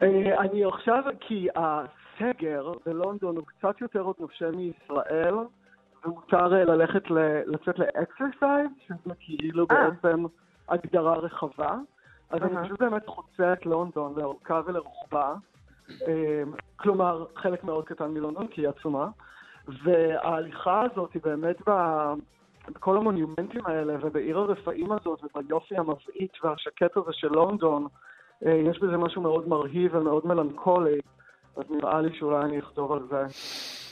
אה, 0.02 0.04
אני 0.38 0.64
עכשיו, 0.64 1.04
כי 1.20 1.48
הסגר 1.54 2.72
בלונדון 2.86 3.36
הוא 3.36 3.46
קצת 3.46 3.80
יותר 3.80 4.00
חופשי 4.00 4.50
מישראל, 4.50 5.34
ומותר 6.04 6.46
ללכת, 6.46 7.10
ל- 7.10 7.40
לצאת 7.46 7.78
ל 7.78 7.87
exercise, 7.87 8.70
שזה 8.86 9.14
כאילו 9.20 9.66
אה. 9.70 9.74
בעצם 9.74 10.24
הגדרה 10.68 11.16
רחבה. 11.16 11.76
אז. 12.30 12.42
אני 12.42 12.64
פשוט 12.64 12.80
באמת 12.80 13.06
חוצה 13.06 13.52
את 13.52 13.66
לונדון 13.66 14.14
לאורכה 14.16 14.60
ולרוחבה. 14.66 15.34
כלומר, 16.76 17.26
חלק 17.36 17.64
מאוד 17.64 17.84
קטן 17.84 18.10
מלונדון, 18.10 18.46
כי 18.46 18.60
היא 18.60 18.68
עצומה. 18.68 19.08
וההליכה 19.68 20.82
הזאת 20.82 21.12
היא 21.14 21.22
באמת 21.22 21.68
ב... 21.68 21.72
בכל 22.68 22.96
המונומנטים 22.96 23.66
האלה, 23.66 23.94
ובעיר 24.00 24.38
הרפאים 24.38 24.92
הזאת, 24.92 25.20
וביופי 25.24 25.76
המבעית 25.76 26.32
והשקט 26.44 26.96
הזה 26.96 27.12
של 27.12 27.28
לונדון, 27.28 27.86
אה, 28.46 28.52
יש 28.52 28.78
בזה 28.78 28.96
משהו 28.96 29.22
מאוד 29.22 29.48
מרהיב 29.48 29.94
ומאוד 29.94 30.26
מלנכולי, 30.26 31.00
אז 31.56 31.64
נראה 31.70 32.00
לי 32.00 32.18
שאולי 32.18 32.44
אני 32.44 32.58
אכתוב 32.58 32.92
על 32.92 33.00
זה. 33.10 33.24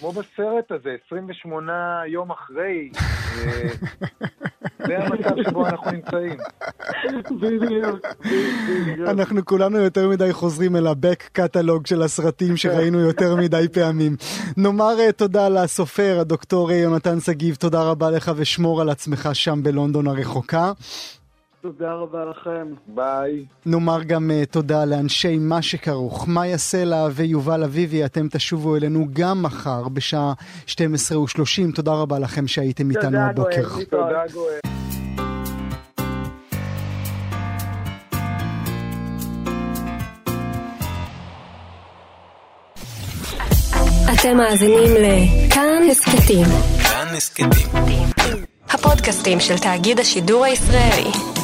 כמו 0.00 0.12
בסרט 0.12 0.72
הזה, 0.72 0.96
28 1.06 2.02
יום 2.06 2.30
אחרי, 2.30 2.90
אה, 3.38 3.68
זה 4.87 4.99
המצב 4.99 5.42
שבו 5.49 5.66
אנחנו 5.66 5.90
נמצאים. 5.90 6.37
בדיוק. 7.40 8.01
אנחנו 9.07 9.45
כולנו 9.45 9.79
יותר 9.79 10.09
מדי 10.09 10.33
חוזרים 10.33 10.77
אל 10.77 10.87
ה-back 10.87 11.29
קטלוג 11.33 11.87
של 11.87 12.03
הסרטים 12.03 12.57
שראינו 12.57 13.01
יותר 13.01 13.37
מדי 13.37 13.66
פעמים. 13.73 14.16
נאמר 14.57 15.01
אה, 15.01 15.12
תודה 15.12 15.49
לסופר, 15.49 16.18
הדוקטור 16.21 16.71
אה, 16.71 16.77
יונתן 16.77 17.21
שגיב, 17.21 17.55
תודה 17.55 17.83
רבה 17.83 18.11
לך 18.11 18.33
ושמור 18.37 18.81
על 18.81 18.88
עצמך 18.88 19.29
שם 19.33 19.62
בלונדון 19.62 20.07
הרחוקה. 20.07 20.73
תודה 21.62 21.92
רבה 21.92 22.25
לכם. 22.25 22.75
ביי. 22.87 23.44
נאמר 23.66 24.03
גם 24.03 24.31
uh, 24.31 24.46
תודה 24.46 24.85
לאנשי 24.85 25.38
מה 25.38 25.62
שכרוך, 25.62 26.29
מאיה 26.29 26.59
סלע 26.59 27.09
ויובל 27.12 27.64
אביבי, 27.64 28.05
אתם 28.05 28.29
תשובו 28.29 28.77
אלינו 28.77 29.07
גם 29.12 29.42
מחר 29.42 29.88
בשעה 29.88 30.33
12:30. 30.66 30.75
תודה 31.75 31.92
רבה 31.92 32.18
לכם 32.18 32.46
שהייתם 32.46 32.90
איתנו 32.90 33.18
הבוקר. 33.18 33.68
תודה 33.90 34.22
גואל. 34.33 34.59
אתם 44.14 44.37
מאזינים 44.37 44.90
לכאן 44.98 45.83
הסכתים. 45.90 46.46
כאן 46.83 47.07
הסכתים. 47.16 47.51
הפודקאסטים 48.70 49.40
של 49.40 49.59
תאגיד 49.59 50.01
השידור 50.01 50.44
הישראלי. 50.44 51.41